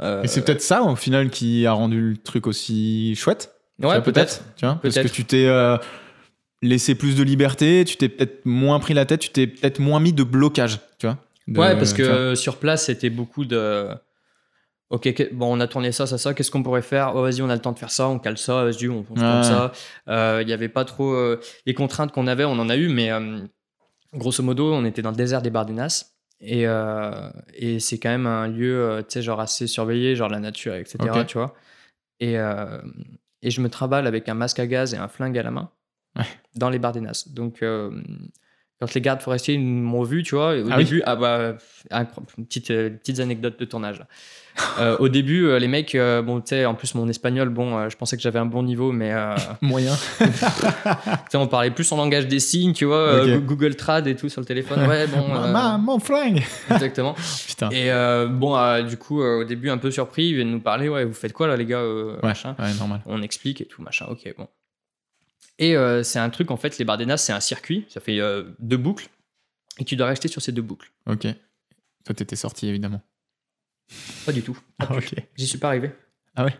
[0.00, 3.54] euh, Et c'est peut-être ça, au final, qui a rendu le truc aussi chouette.
[3.82, 4.42] Ouais, peut-être.
[4.56, 5.78] Tu vois, parce que tu t'es euh,
[6.62, 10.00] laissé plus de liberté, tu t'es peut-être moins pris la tête, tu t'es peut-être moins
[10.00, 11.16] mis de blocage, tu vois.
[11.48, 13.88] de- Ouais, parce que euh, sur place, c'était beaucoup de.
[14.90, 16.32] Ok, bon, on a tourné ça, ça, ça.
[16.32, 17.12] Qu'est-ce qu'on pourrait faire?
[17.16, 19.16] Oh, vas-y, on a le temps de faire ça, on cale ça, vas-y, on, on
[19.16, 19.26] se Ouais.
[19.26, 19.72] comme ça.
[20.08, 21.12] Euh, Il n'y avait pas trop.
[21.12, 23.40] euh, les contraintes qu'on avait, on en a eu, mais euh,
[24.14, 26.12] grosso modo, on était dans le désert des Bardenas.
[26.40, 30.28] Et, euh, et c'est quand même un lieu, euh, tu sais, genre assez surveillé, genre
[30.28, 30.98] la nature, etc.
[31.26, 31.54] Tu vois.
[32.20, 32.80] Et, euh,
[33.42, 35.70] et je me travaille avec un masque à gaz et un flingue à la main
[36.16, 36.24] Ouais.
[36.54, 37.24] dans les Bardenas.
[37.30, 37.90] Donc, euh,
[38.80, 40.84] quand les gardes forestiers m'ont vu, tu vois, au Ah oui.
[40.84, 41.54] début, ah bah,
[42.36, 43.98] petite, euh, petites anecdotes de tournage.
[44.00, 44.06] là.
[44.80, 47.76] Euh, au début, euh, les mecs, euh, bon, tu sais, en plus, mon espagnol, bon,
[47.78, 49.14] euh, je pensais que j'avais un bon niveau, mais
[49.62, 49.94] Moyen.
[50.18, 53.26] tu sais, on parlait plus en langage des signes, tu vois.
[53.38, 54.86] Google Trad et tout sur le téléphone.
[54.86, 57.14] Ouais, bon, euh, Ma- mon flingue exactement.
[57.46, 57.70] Putain.
[57.70, 57.90] Et
[58.28, 61.32] bon, du coup, au début, un peu surpris, ils viennent nous parler, ouais, vous faites
[61.32, 62.54] quoi là, les gars Ouais, machin.
[62.58, 63.00] ouais, normal.
[63.06, 64.48] On explique et tout, machin, ok, bon.
[65.58, 68.44] Et euh, c'est un truc, en fait, les Bardenas, c'est un circuit, ça fait euh,
[68.58, 69.08] deux boucles,
[69.78, 70.90] et tu dois rester sur ces deux boucles.
[71.06, 71.26] Ok.
[72.04, 73.02] Toi, t'étais sorti, évidemment.
[74.24, 74.58] Pas du tout.
[74.78, 75.14] Ah, ok.
[75.36, 75.90] J'y suis pas arrivé.
[76.34, 76.54] Ah ouais?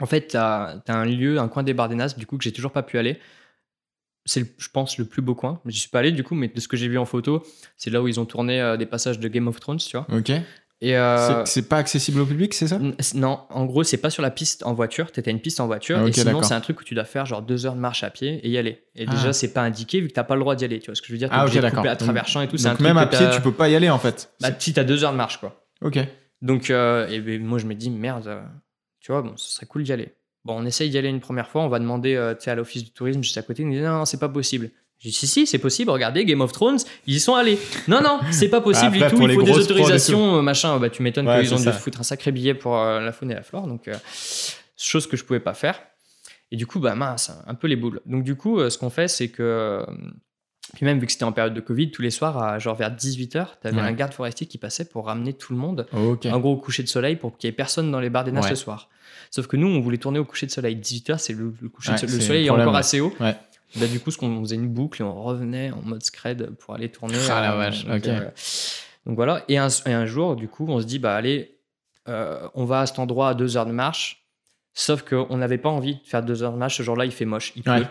[0.00, 2.72] En fait, t'as as un lieu, un coin des Bardenas, du coup, que j'ai toujours
[2.72, 3.20] pas pu aller.
[4.24, 5.60] C'est, je pense, le plus beau coin.
[5.66, 7.44] J'y suis pas allé, du coup, mais de ce que j'ai vu en photo,
[7.76, 10.06] c'est là où ils ont tourné euh, des passages de Game of Thrones, tu vois.
[10.10, 10.32] Ok.
[10.84, 12.78] Et euh, C'est- pas accessible au public, c'est ça
[13.14, 15.12] non, en gros, c'est pas sur la piste en voiture.
[15.12, 17.24] T'étais une piste en voiture, Ah, et sinon, c'est un truc où tu dois faire
[17.24, 18.82] genre deux heures de marche à pied et y aller.
[18.96, 19.12] Et Ah.
[19.12, 20.80] déjà, c'est pas indiqué vu que t'as pas le droit d'y aller.
[20.80, 21.86] Tu vois ce que je veux dire Ah, ok, d'accord.
[21.86, 22.56] à travers champs et tout.
[22.66, 24.32] Un Donc truc même à que pied, tu peux pas y aller, en fait.
[24.40, 25.64] Bah, si t'as deux heures de marche, quoi.
[25.82, 26.00] Ok.
[26.40, 28.42] Donc, euh, et ben, moi, je me dis, merde, euh,
[29.00, 30.12] tu vois, bon, ce serait cool d'y aller.
[30.44, 32.82] Bon, on essaye d'y aller une première fois, on va demander tu sais, à l'office
[32.82, 34.70] du tourisme juste à côté, ils nous disent, non, non, c'est pas possible.
[35.02, 37.58] J'ai dit, si, si, c'est possible, regardez, Game of Thrones, ils y sont allés.
[37.88, 40.78] Non, non, c'est pas possible Après, et tout, il faut des autorisations, machin.
[40.78, 41.78] Bah, tu m'étonnes Ouais, qu'ils ont c'est dû ça.
[41.78, 43.94] foutre un sacré billet pour euh, la faune et la flore, donc, euh,
[44.76, 45.80] chose que je pouvais pas faire.
[46.52, 48.00] Et du coup, bah mince, un peu les boules.
[48.06, 49.84] Donc, du coup, euh, ce qu'on fait, c'est que.
[50.74, 52.90] Puis même, vu que c'était en période de Covid, tous les soirs, à genre vers
[52.94, 53.82] 18h, t'avais Ouais.
[53.82, 56.26] un garde forestier qui passait pour ramener tout le monde Ok.
[56.26, 58.48] un gros coucher de soleil pour qu'il y ait personne dans les bars des Ouais.
[58.48, 58.88] le soir.
[59.30, 60.76] Sauf que nous, on voulait tourner au coucher de soleil.
[60.76, 62.14] 18h, c'est le, le coucher de soleil.
[62.14, 63.12] Le soleil le est encore assez haut.
[63.76, 66.50] Bah, du coup, ce qu'on on faisait une boucle et on revenait en mode scred
[66.58, 67.16] pour aller tourner.
[67.30, 68.08] Ah, la euh, vache, donc, ok.
[68.08, 68.30] euh,
[69.06, 69.44] donc voilà.
[69.48, 71.56] Et un, et un jour, du coup, on se dit, bah allez,
[72.08, 74.26] euh, on va à cet endroit à deux heures de marche.
[74.74, 76.78] Sauf qu'on n'avait pas envie de faire deux heures de marche.
[76.78, 77.72] Ce jour-là, il fait moche, il pleut.
[77.72, 77.86] Ouais.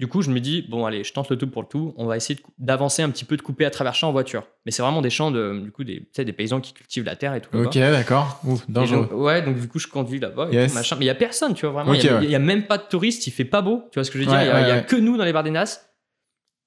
[0.00, 1.94] Du coup, je me dis, bon, allez, je tente le tout pour le tout.
[1.96, 4.44] On va essayer d'avancer un petit peu, de couper à travers champs en voiture.
[4.66, 7.04] Mais c'est vraiment des champs de, du coup, des, tu sais, des paysans qui cultivent
[7.04, 7.56] la terre et tout.
[7.56, 8.40] Ok, d'accord.
[8.44, 9.06] Ouf, dangereux.
[9.08, 10.72] donc- ouais, donc du coup, je conduis là-bas et Yes.
[10.72, 10.96] tout.
[10.98, 11.94] Mais il y a personne, tu vois, vraiment.
[11.94, 12.24] Il Ok, y a- ouais.
[12.24, 14.18] il y, a même pas de touristes, il fait pas beau, tu vois ce que
[14.18, 14.36] je veux dire?
[14.36, 15.80] Ouais, Il y a, ouais, il y a que nous dans les Bardenas.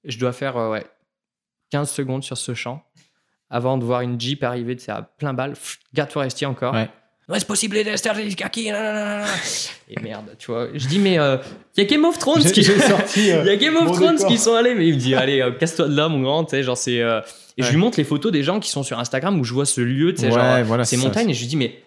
[0.04, 0.86] Je dois faire euh, ouais,
[1.70, 2.82] 15 secondes sur ce champ
[3.50, 5.50] avant de voir une Jeep arriver, tu sais, à plein balle.
[5.52, 6.72] Pff, Garde forestier encore.
[6.72, 6.88] Ouais.
[7.28, 8.68] Ouais, c'est possible d'ester les kaki.
[8.68, 10.68] Et merde, tu vois.
[10.74, 12.64] Je dis, mais il y a Game of Thrones qui.
[12.64, 13.30] sorti.
[13.32, 14.28] euh, Il y a Game of Thrones décor.
[14.30, 16.50] qui sont allés, mais il me dit allez euh, casse-toi de là mon grand, tu
[16.52, 17.20] sais genre c'est euh,
[17.56, 19.66] et je lui montre les photos des gens qui sont sur Instagram où je vois
[19.66, 21.02] ce lieu, tu sais Ouais, genre voilà, ces ça.
[21.02, 21.82] montagnes et je lui dis mais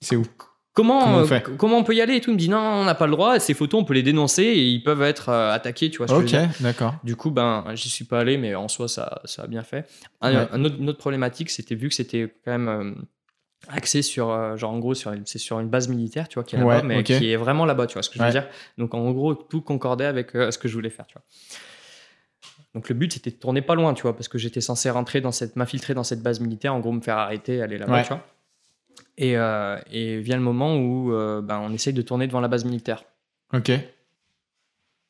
[0.00, 0.24] C'est où?
[0.72, 2.30] comment Comment on euh, comment peut y aller et tout?
[2.30, 4.42] Il me dit non on n'a pas le droit ces photos on peut les dénoncer
[4.42, 6.94] et ils peuvent être euh, attaqués tu vois ce Ok, d'accord.
[7.04, 9.86] du coup ben j'y suis pas allé mais en soi ça, ça a bien fait
[10.20, 10.48] un, Ouais.
[10.52, 12.92] un autre, une autre problématique c'était vu que c'était quand même euh,
[13.68, 16.54] axé sur euh, genre en gros sur c'est sur une base militaire tu vois qui
[16.56, 17.04] est là-bas Ouais, mais ok.
[17.04, 18.30] qui est vraiment là-bas tu vois ce que je veux Ouais.
[18.32, 18.46] dire
[18.78, 21.22] donc en gros tout concordait avec euh, ce que je voulais faire tu vois
[22.74, 25.20] donc le but c'était de tourner pas loin tu vois parce que j'étais censé rentrer
[25.20, 28.02] dans cette m'infiltrer dans cette base militaire en gros me faire arrêter aller là-bas Ouais.
[28.02, 28.24] tu vois
[29.18, 32.48] et, euh, et vient le moment où euh, ben, on essaye de tourner devant la
[32.48, 33.04] base militaire
[33.52, 33.70] Ok.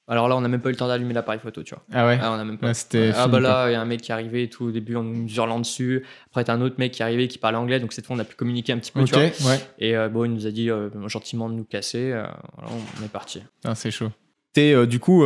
[0.08, 2.06] Alors là on n'a même pas eu le temps d'allumer l'appareil photo tu vois Ah
[2.06, 2.18] ouais.
[2.22, 3.12] ah, on a même pas Là, c'était.
[3.14, 4.66] ah bah là, il y a un mec qui est arrivé et tout.
[4.66, 6.04] Au début, on nous hurlant dessus.
[6.28, 7.80] Après, t'as un autre mec qui est arrivé qui parlait anglais.
[7.80, 9.00] Donc cette fois, on a pu communiquer un petit peu.
[9.00, 9.50] Ok, Tu vois.
[9.52, 9.60] ouais.
[9.78, 12.12] Et euh, bon, il nous a dit euh, gentiment de nous casser.
[12.12, 12.24] euh,
[12.56, 13.40] voilà, on est parti.
[13.62, 14.10] Putain, c'est chaud.
[14.52, 15.22] T'es, du coup,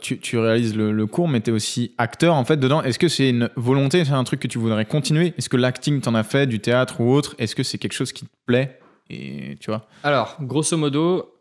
[0.00, 2.82] tu, tu réalises le, le cours, mais t'es aussi acteur en fait dedans.
[2.82, 5.34] Est-ce que c'est une volonté, c'est un truc que tu voudrais continuer?
[5.38, 7.36] Est-ce que l'acting t'en as fait, du théâtre ou autre?
[7.38, 8.80] Est-ce que c'est quelque chose qui te plaît?
[9.08, 11.32] Et tu vois Alors, grosso modo,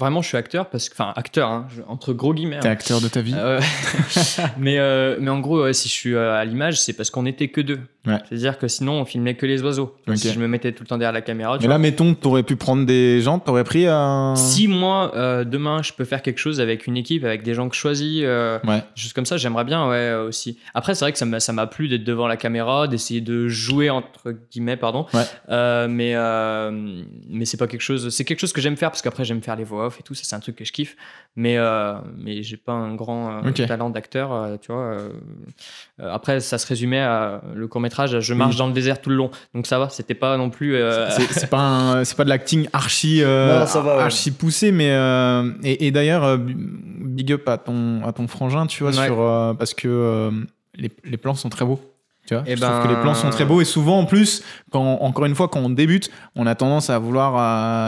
[0.00, 2.58] vraiment, je suis acteur parce que, enfin, acteur, hein, je- entre gros guillemets.
[2.60, 2.72] T'es hein.
[2.72, 3.34] acteur de ta vie.
[3.36, 3.60] Euh,
[4.58, 7.26] mais, euh, mais en gros, ouais, si je suis euh, à l'image, c'est parce qu'on
[7.26, 7.78] était que deux.
[8.06, 8.16] Ouais.
[8.28, 9.94] C'est-à-dire que sinon, on filmait que les oiseaux.
[10.08, 10.16] Ok.
[10.16, 12.42] Si je me mettais tout le temps derrière la caméra, tu Mais là, mettons, t'aurais
[12.42, 14.34] pu prendre des gens, t'aurais pris un.
[14.36, 17.68] Si moi, euh, demain, je peux faire quelque chose avec une équipe, avec des gens
[17.68, 18.82] que je choisis, Ouais.
[18.94, 20.58] juste comme ça, j'aimerais bien, ouais, aussi.
[20.72, 23.48] Après, c'est vrai que ça m'a, ça m'a plu d'être devant la caméra, d'essayer de
[23.48, 25.04] jouer, entre guillemets, pardon.
[25.12, 25.86] Ouais.
[25.88, 26.14] Mais,
[27.28, 29.56] mais c'est pas quelque chose, c'est quelque chose que j'aime faire parce qu'après, j'aime faire
[29.56, 30.96] les voix off et tout, ça, c'est un truc que je kiffe.
[31.36, 34.96] Mais, euh, mais j'ai pas un grand euh, talent d'acteur, euh, tu vois.
[35.98, 38.58] après, ça se résumait à le court-métrage, je marche Oui.
[38.58, 39.30] dans le désert tout le long.
[39.54, 40.74] Donc ça va, c'était pas non plus.
[40.76, 44.02] euh, C'est pas pas de l'acting archi euh, Non, ça va, ouais.
[44.02, 48.82] archi poussé mais euh, et, et d'ailleurs big up à ton à ton frangin tu
[48.82, 49.06] vois Ouais.
[49.06, 50.30] sur euh, parce que euh,
[50.74, 51.80] les, les plans sont très beaux
[52.26, 54.04] tu vois Eh je trouve ben- que les plans sont très beaux et souvent en
[54.06, 57.36] plus quand encore une fois quand on débute on a tendance à vouloir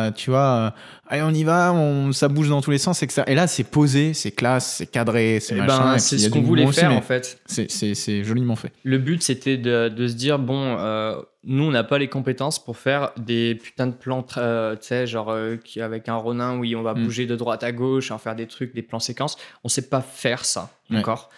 [0.06, 0.70] euh, tu vois euh,
[1.08, 3.64] allez on y va on ça bouge dans tous les sens etc et là c'est
[3.64, 6.92] posé c'est classe c'est cadré c'est eh machin ben, c'est ce qu'on voulait aussi, faire
[6.92, 7.38] en fait.
[7.46, 11.82] c'est joliment fait Le but, c'était de, de se dire bon, euh, nous, on n'a
[11.84, 16.14] pas les compétences pour faire des putains de plans, euh, tu sais, genre avec un
[16.14, 17.02] Ronin, oui, on va Mm.
[17.04, 19.36] bouger de droite à gauche, en faire des trucs, des plans séquences.
[19.64, 20.96] On sait pas faire ça, Ouais.
[20.98, 21.30] d'accord?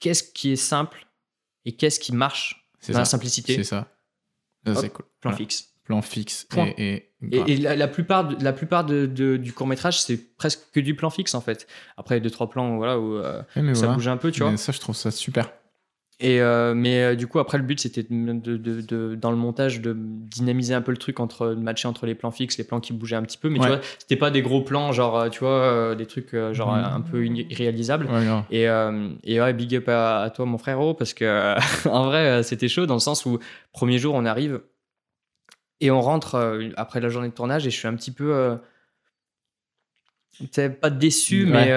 [0.00, 1.04] Qu'est-ce qui est simple
[1.68, 3.88] et qu'est-ce qui marche c'est dans la ça simplicité c'est ça
[4.66, 5.36] Ça, Hop, cool Plan Voilà.
[5.36, 5.68] fixe.
[5.84, 6.66] plan fixe Point.
[6.76, 7.04] et, et-
[7.36, 10.60] Et, et la, la plupart, de- la plupart de, de- du court métrage, c'est presque
[10.72, 11.66] que du plan fixe en fait.
[11.96, 14.50] Après, deux trois plans, voilà, où euh, mais ça bouge un peu, tu vois.
[14.52, 15.50] Mais ça je trouve ça super
[16.20, 19.30] Et euh, mais euh, du coup, après, le but, c'était de, de- de- de- dans
[19.30, 22.58] le montage de dynamiser un peu le truc, entre, de matcher entre les plans fixes,
[22.58, 23.48] les plans qui bougeaient un petit peu.
[23.48, 23.66] Mais Ouais.
[23.66, 26.74] tu vois, c'était pas des gros plans, genre, euh, tu vois, euh, des trucs genre
[26.74, 26.84] Mhm.
[26.84, 28.06] un peu irré- irréalisables.
[28.06, 28.24] Ouais.
[28.50, 28.64] Et,
[29.32, 31.54] et ouais, big up à, à toi, mon frérot, parce que
[31.88, 33.38] en vrai, c'était chaud dans le sens où,
[33.72, 34.60] premier jour, on arrive
[35.80, 38.58] et on rentre après la journée de tournage et je suis un petit peu.
[40.36, 41.70] Tu sais, pas déçu, mais.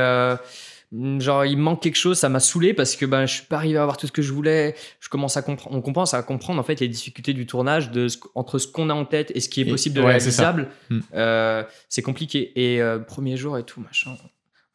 [0.94, 3.46] Euh, Genre, il me manque quelque chose, ça m'a saoulé parce que ben, je suis
[3.46, 4.76] pas arrivé à avoir tout ce que je voulais.
[5.00, 8.08] Je commence à comprendre, on commence à comprendre en fait les difficultés du tournage de
[8.08, 10.08] ce- entre ce qu'on a en tête et ce qui est Et- possible de ouais,
[10.08, 10.70] réalisable.
[10.90, 11.00] Mm.
[11.14, 12.52] Euh, c'est compliqué.
[12.56, 14.16] Et euh, premier jour et tout, machin.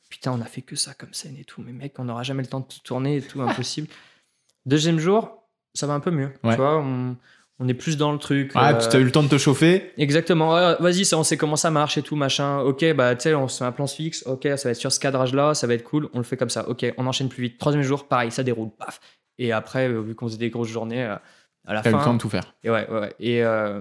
[0.08, 1.62] Putain, on a fait que ça comme scène et tout.
[1.66, 3.88] Mais mec, on n'aura jamais le temps de tout tourner et tout, impossible.
[4.64, 5.42] Deuxième jour,
[5.74, 6.32] ça va un peu mieux.
[6.42, 6.52] Ouais.
[6.52, 7.16] Tu vois, on,
[7.58, 8.52] on est plus dans le truc.
[8.54, 10.54] Ah, euh, tu as eu le temps de te chauffer Exactement.
[10.54, 12.58] Ouais, Vas-y, ça, on sait comment ça marche et tout, machin.
[12.60, 14.22] Ok, bah, tu sais, on se fait un plan fixe.
[14.26, 16.08] Ok, ça va être sur ce cadrage-là, ça va être cool.
[16.12, 16.68] On le fait comme ça.
[16.68, 17.58] Ok, on enchaîne plus vite.
[17.58, 18.70] Troisième jour, pareil, ça déroule.
[18.78, 19.00] Paf.
[19.38, 21.16] Et après, euh, vu qu'on faisait des grosses journées, euh,
[21.66, 21.98] à la T'as eu fin.
[21.98, 22.54] le temps de tout faire.
[22.62, 23.14] Et ouais, ouais, ouais.
[23.20, 23.80] Et, euh,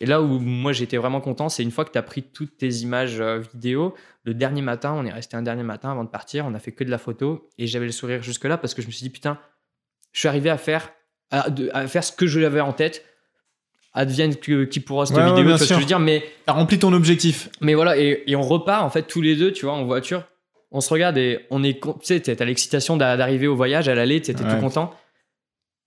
[0.00, 2.56] et là où moi j'étais vraiment content, c'est une fois que tu as pris toutes
[2.58, 3.20] tes images
[3.54, 3.94] vidéo,
[4.24, 6.72] le dernier matin, on est resté un dernier matin avant de partir, on a fait
[6.72, 9.10] que de la photo et j'avais le sourire jusque-là parce que je me suis dit
[9.10, 9.38] putain,
[10.12, 10.90] je suis arrivé à faire,
[11.42, 13.04] à, de- à faire ce que je l'avais en tête.
[13.96, 16.24] Advienne que, qui pourra cette Ouais, vidéo, tu vois ce que je veux dire, mais,
[16.46, 17.48] T'as rempli ton objectif.
[17.60, 20.24] mais voilà, et, et on repart en fait tous les deux, tu vois, en voiture.
[20.72, 23.94] On se regarde et on est, tu sais, t'as l'excitation d'a- d'arriver au voyage, à
[23.94, 24.50] l'aller, t'étais Ouais.
[24.52, 24.92] tout content.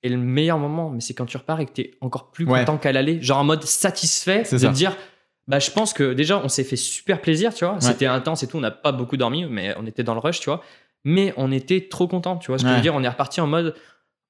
[0.04, 2.78] Et le meilleur moment, mais c'est quand tu repars et que t'es encore plus content
[2.78, 4.70] qu'à l'aller, genre en mode satisfait de ça.
[4.70, 4.96] dire,
[5.50, 7.76] bah je pense que déjà on s'est fait super plaisir, tu vois.
[7.82, 10.40] C'était intense et tout, on n'a pas beaucoup dormi, mais on était dans le rush,
[10.40, 10.64] tu vois.
[11.04, 12.58] Mais on était trop content, tu vois.
[12.58, 13.76] Ce que je veux dire, on est reparti en mode,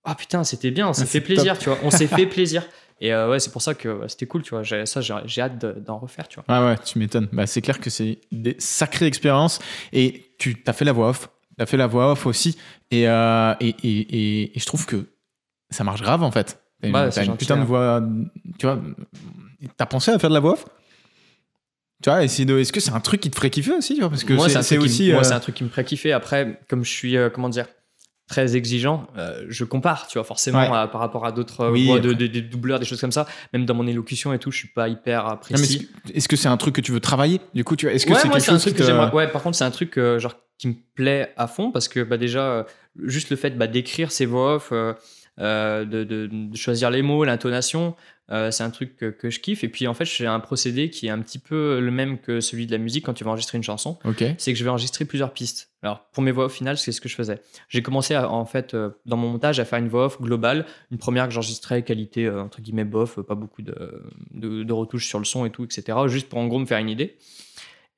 [0.08, 1.78] ah putain, c'était bien, on s'est Ah, fait plaisir, tu vois.
[1.84, 2.66] On s'est fait plaisir.
[3.00, 4.64] Et euh, ouais, c'est pour ça que c'était cool, tu vois.
[4.64, 6.46] J'ai- Ça, j'ai j'ai hâte de- d'en refaire, tu vois.
[6.48, 7.28] Ah ouais, tu m'étonnes.
[7.32, 9.60] Bah, c'est clair que c'est des sacrées expériences.
[9.94, 11.30] Et tu as fait la voix off.
[11.58, 12.58] Tu as fait la voix off aussi.
[12.90, 15.06] Et, euh, et, et, et, et je trouve que
[15.70, 16.60] ça marche grave en fait.
[16.82, 17.66] T'as c'est une gentil, putain de hein.
[17.66, 18.02] voix.
[18.58, 18.80] Tu vois,
[19.78, 20.66] t'as pensé à faire de la voix off?
[22.04, 24.02] Tu vois, essayer de- est-ce que c'est un truc qui te ferait kiffer aussi tu
[24.02, 24.10] vois?
[24.10, 25.12] Parce que moi, c'est qui aussi.
[25.12, 26.12] moi, euh, c'est un truc qui me ferait kiffer.
[26.14, 27.68] Après, comme je suis, comment dire,
[28.28, 30.78] très exigeant, euh, je compare, tu vois, forcément, Ouais.
[30.78, 32.16] à- par rapport à d'autres euh, Oui, voix de, après.
[32.24, 33.26] de- des doubleurs, des choses comme ça.
[33.54, 35.90] Même dans mon élocution et tout, je suis pas hyper euh, précis.
[36.14, 38.12] est-ce que c'est un truc que tu veux travailler Du coup, tu vois, est-ce que
[38.14, 39.16] ouais, c'est quelque c'est un chose truc que.
[39.16, 42.02] Ouais, par contre, c'est un truc euh, genre qui me plaît à fond parce que
[42.04, 42.64] bah, déjà, euh,
[43.04, 44.74] juste le fait bah, d'écrire ses voix off,
[45.38, 47.96] de choisir les mots, l'intonation,
[48.30, 49.64] euh, c'est un truc que, que je kiffe.
[49.64, 52.42] Et puis en fait, j'ai un procédé qui est un petit peu le même que
[52.42, 53.98] celui de la musique quand tu vas enregistrer une chanson.
[54.38, 55.70] C'est que je vais enregistrer plusieurs pistes.
[55.82, 57.40] Alors pour mes voix off finales, c'est ce que je faisais.
[57.70, 60.66] J'ai commencé à- en fait euh, dans mon montage à faire une voix off globale,
[60.92, 65.08] une première que j'enregistrais qualité euh, entre guillemets bof, pas beaucoup de, de, de retouches
[65.08, 65.98] sur le son et tout, etc.
[66.08, 67.18] Juste pour en gros me faire une idée.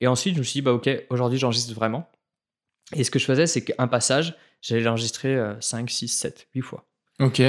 [0.02, 2.10] Et ensuite, je me suis dit, bah ok, aujourd'hui j'enregistre vraiment.
[2.96, 6.62] Et ce que je faisais, c'est qu'un passage, j'allais l'enregistrer euh, 5, 6, 7, 8
[6.62, 6.86] fois.
[7.20, 7.42] Ok.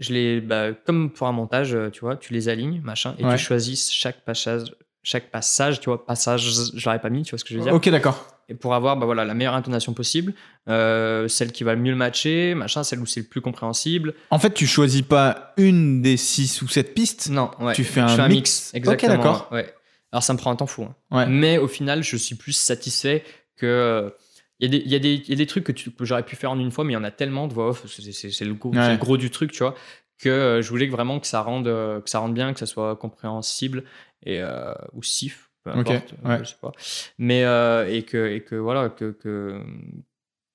[0.00, 3.24] Je les, bah, comme pour un montage, euh, tu vois, tu les alignes, machin, et
[3.24, 3.36] Ouais.
[3.36, 7.38] tu choisis chaque passage, chaque passage, tu vois, passage, je l'aurais pas mis, tu vois
[7.38, 8.26] ce que je veux dire Ok, d'accord.
[8.48, 10.34] et pour avoir bah voilà, la meilleure intonation possible,
[10.68, 14.14] euh, celle qui va le mieux le matcher, machin, celle où c'est le plus compréhensible.
[14.30, 17.28] En fait, tu choisis pas une des six ou sept pistes.
[17.30, 17.74] Non, ouais.
[17.74, 18.36] Tu fais Je un fais un mix.
[18.38, 19.16] mix, exactement.
[19.16, 19.48] d'accord.
[19.52, 19.72] Ouais.
[20.12, 20.82] Alors ça me prend un temps fou.
[20.84, 20.94] hein.
[21.10, 21.26] Ouais.
[21.26, 23.22] Mais au final, je suis plus satisfait
[23.56, 24.12] que.
[24.60, 25.72] Il y, a des- y, y a trucs que,
[26.04, 27.86] j'aurais pu faire en une fois, mais il y en a tellement de voix off,
[27.86, 28.82] c'est le, gros- Ouais.
[28.82, 29.74] c'est le gros du truc, tu vois,
[30.18, 32.66] que euh, je voulais vraiment que ça rende, euh, que ça rende bien, que ça
[32.66, 33.84] soit compréhensible
[34.24, 36.38] et euh, ou sif, peu importe, ouais.
[36.40, 36.72] je sais pas.
[37.18, 39.12] Mais euh, et que et que voilà que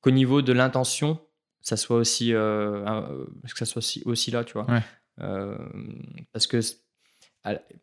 [0.02, 1.20] qu'au niveau de l'intention,
[1.62, 3.10] ça soit aussi euh, un-
[3.52, 4.70] que ça soit aussi, aussi là, tu vois.
[4.70, 4.82] Ouais.
[5.22, 5.58] Euh,
[6.32, 6.60] parce que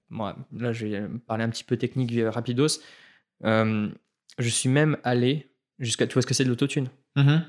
[0.09, 2.79] moi, là, je vais parler un petit peu technique rapidos.
[3.45, 5.52] Je suis même allé
[5.83, 6.07] jusqu'à.
[6.07, 7.45] Tu vois ce que c'est de l'autotune Mhm.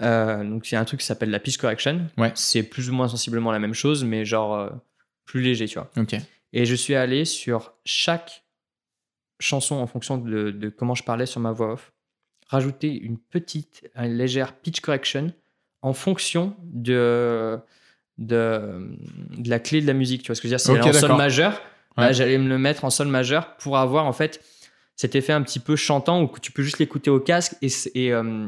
[0.00, 2.06] Euh, Donc, il y a un truc qui s'appelle la pitch correction.
[2.16, 2.32] Ouais.
[2.36, 4.70] C'est plus ou moins sensiblement la même chose, mais genre euh,
[5.26, 5.90] plus léger, tu vois.
[6.54, 8.44] Et je suis allé sur chaque
[9.40, 11.92] chanson en fonction de, de comment je parlais sur ma voix off,
[12.48, 15.32] rajouter une petite, une légère pitch correction
[15.82, 17.58] en fonction de,
[18.18, 18.96] de,
[19.36, 20.22] de la clé de la musique.
[20.22, 21.60] Tu vois ce que je veux dire C'est Ok, en sol majeur.
[21.96, 22.12] bah.
[22.12, 24.42] J'allais me le mettre en sol majeur pour avoir en fait
[25.02, 27.68] cet effet un petit peu chantant où que tu peux juste l'écouter au casque et,
[27.68, 28.46] c'est- et, euh,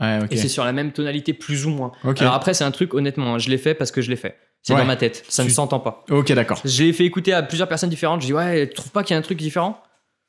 [0.00, 1.90] Ouais, et c'est sur la même tonalité plus ou moins.
[2.04, 2.20] Ok.
[2.20, 4.36] Alors après, c'est un truc, honnêtement, hein, je l'ai fait parce que je l'ai fait.
[4.62, 4.80] C'est Ouais.
[4.80, 6.04] dans ma tête, ça ne s'entend pas.
[6.10, 6.60] Ok, d'accord.
[6.64, 8.20] Je l'ai fait écouter à plusieurs personnes différentes.
[8.20, 9.80] Je dis, ouais, tu trouves pas qu'il y a un truc différent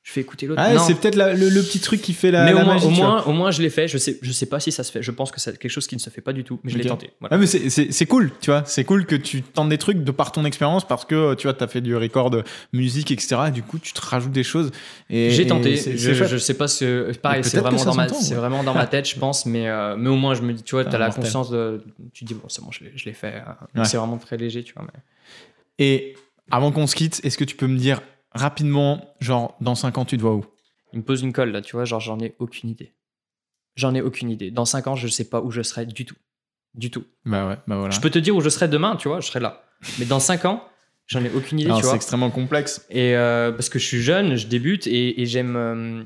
[0.08, 0.62] Je fais écouter l'autre.
[0.64, 2.86] Ah, c'est peut-être la- le, le petit truc qui fait la, mais au moins, magie.
[2.86, 3.90] au, moins, au moins, je l'ai fait.
[3.90, 5.04] Je sais, je sais pas si ça se fait.
[5.04, 6.78] Je pense que c'est quelque chose qui ne se fait pas du tout, mais je
[6.78, 7.10] l'ai tenté.
[7.20, 7.36] Voilà.
[7.36, 8.64] Ah, mais c'est- cool, tu vois.
[8.66, 11.54] C'est cool que tu tentes des trucs de par ton expérience parce que tu vois,
[11.54, 13.36] t'as fait du record de musique, etc.
[13.50, 14.72] Et du coup, tu te rajoutes des choses.
[15.10, 15.76] et- J'ai et tenté.
[15.76, 17.12] c'est- Je, je sais pas ce.
[17.18, 18.40] Pareil, c'est vraiment dans ma, s'entend, c'est ouais.
[18.40, 19.46] vraiment dans ma tête, je pense.
[19.46, 21.84] Mais, euh, mais au moins, je me dis, tu vois, t'as la conscience de.
[22.14, 23.44] Tu dis, bon, c'est bon, je l'ai- fait.
[23.76, 23.84] euh, Ouais.
[23.86, 24.86] C'est vraiment très léger, tu vois.
[24.86, 26.16] mais- Et
[26.50, 28.00] avant qu'on se quitte, est-ce que tu peux me dire
[28.32, 30.46] rapidement, genre, dans 5 ans, tu te vois où?
[30.94, 32.94] Il me pose une colle là, tu vois, genre j'en ai aucune idée.
[33.76, 34.52] J'en ai aucune idée.
[34.52, 36.16] Dans 5 ans, je sais pas où je serai du tout.
[36.74, 37.06] Du tout.
[37.26, 37.94] Bah ouais, bah voilà.
[37.94, 39.64] Je peux te dire où je serai demain, tu vois, je serai là.
[40.00, 40.64] Mais dans 5 ans,
[41.08, 41.96] j'en ai aucune idée, Alors, tu C'est vois.
[41.96, 42.86] extrêmement complexe.
[42.90, 46.04] Et euh, parce que je suis jeune, je débute et, et j'aime euh,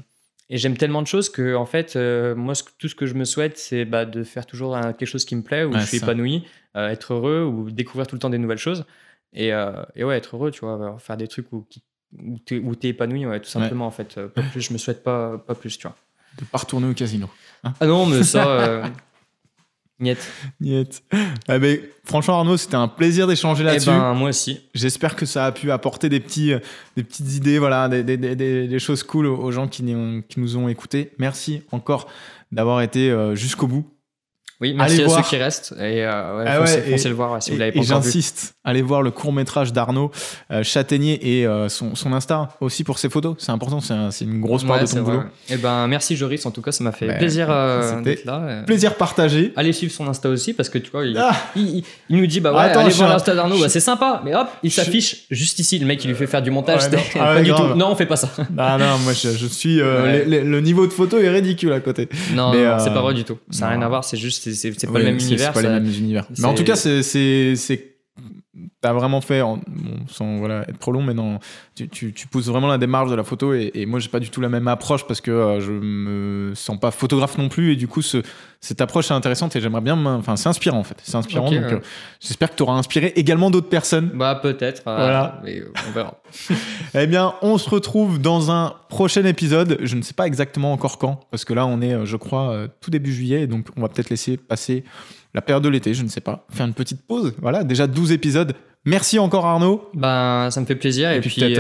[0.50, 3.14] et j'aime tellement de choses que en fait, euh, moi, ce tout ce que je
[3.14, 5.80] me souhaite, c'est bah, de faire toujours un- quelque chose qui me plaît, où Ouais,
[5.80, 6.06] je suis ça.
[6.06, 6.44] épanoui,
[6.76, 8.86] être heureux ou découvrir tout le temps des nouvelles choses.
[9.34, 11.84] Et, euh, et ouais, être heureux, tu vois, faire des trucs où, qui-
[12.20, 14.16] où t'es où t'es épanoui, ouais, tout simplement en fait.
[14.18, 15.96] Euh, Pas plus, je me souhaite pas, pas plus, tu vois.
[16.40, 17.30] De pas retourner au casino.
[17.64, 18.48] Ah non, mais ça.
[18.48, 18.86] Euh...
[20.00, 20.18] Niet.
[20.60, 21.04] Niet.
[21.48, 23.90] Eh ben, franchement, Arnaud, c'était un plaisir d'échanger Eh là-dessus.
[23.92, 24.60] ben, moi aussi.
[24.74, 26.60] J'espère que ça a pu apporter des, petits, euh,
[26.98, 30.24] des petites idées, voilà, des, des- des- des- des choses cool aux gens qui, nous-
[30.24, 31.12] qui nous ont écoutés.
[31.20, 32.08] Merci encore
[32.52, 33.86] d'avoir été euh, jusqu'au bout.
[34.62, 35.24] Oui, merci Allez à voir.
[35.26, 35.74] ceux qui restent.
[35.80, 37.70] Et euh, ouais, Ah foncez, ouais, et- foncez le voir ouais, si vous Et, l'avez
[37.72, 38.06] et pas encore vu.
[38.12, 40.12] j'insiste, allez voir le court métrage d'Arnaud
[40.52, 43.36] euh, Châtaignier et euh, son, son Insta aussi pour ses photos.
[43.40, 45.24] C'est important, c'est un- c'est une grosse part de ton boulot.
[45.50, 48.36] Eh ben, merci Joris, en tout cas, ça m'a fait Ben, plaisir euh, d'être là.
[48.44, 48.64] euh.
[48.64, 49.52] Plaisir partagé.
[49.56, 52.28] Allez suivre son Insta aussi parce que tu vois, il, Ah, il, il- il nous
[52.28, 55.24] dit bah ouais, Attends, allez voir l'Insta d'Arnaud, bah, c'est sympa, mais hop, il s'affiche
[55.32, 55.80] juste ici.
[55.80, 56.82] Le mec, il lui fait faire du montage.
[56.92, 57.00] Non.
[57.16, 57.74] Ah pas du tout.
[57.76, 58.30] Non, on fait pas ça.
[58.58, 59.78] ah non, moi je, suis.
[59.78, 62.08] le, niveau de photo est ridicule à côté.
[62.36, 63.40] Non, non, c'est pas vrai du tout.
[63.50, 63.78] Ça n'a non.
[63.80, 64.04] rien à voir.
[64.04, 65.38] C'est juste, c'est- pas Ouais, le même univers.
[65.54, 66.28] C'est pas ça- les mêmes univers.
[66.40, 67.88] Mais en tout cas, c'est.
[68.82, 71.40] T'as vraiment fait, en- bon, sans voilà, être trop long, mais non,
[71.76, 74.20] tu, tu, tu pousses vraiment la démarche de la photo et, et moi j'ai pas
[74.20, 77.72] du tout la même approche parce que euh, je me sens pas photographe non plus
[77.72, 78.22] et du coup ce,
[78.64, 81.62] cette approche est intéressante et j'aimerais bien, enfin c'est inspirant en fait, c'est inspirant donc
[81.66, 81.74] ouais.
[81.74, 81.80] euh,
[82.20, 84.12] j'espère que tu auras inspiré également d'autres personnes.
[84.14, 84.84] Bah peut-être.
[84.88, 85.42] euh, Voilà.
[85.44, 86.22] mais on verra.
[86.94, 89.78] Eh bien, on se retrouve dans un prochain épisode.
[89.82, 92.52] Je ne sais pas exactement encore quand, parce que là, on est, euh, je crois,
[92.52, 94.84] euh, tout début juillet, donc on va peut-être laisser passer
[95.34, 96.46] la période de l'été, je ne sais pas.
[96.52, 97.34] Faire une petite pause.
[97.42, 98.54] Voilà, déjà 12 épisodes.
[98.86, 99.90] Merci encore Arnaud.
[99.94, 101.10] Ben, ça me fait plaisir.
[101.12, 101.56] Et, Et puis puis,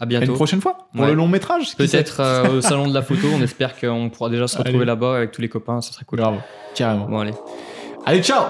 [0.00, 0.26] à bientôt.
[0.26, 1.08] une prochaine fois pour Ouais.
[1.08, 1.76] le long métrage.
[1.76, 3.26] Peut-être euh, au salon de la photo.
[3.34, 5.80] On espère qu'on pourra déjà se retrouver là-bas avec tous les copains.
[5.82, 6.18] Ça serait cool.
[6.20, 6.40] Grave,
[6.74, 7.06] carrément.
[7.06, 7.34] Bon, allez.
[8.06, 8.44] Allez, ciao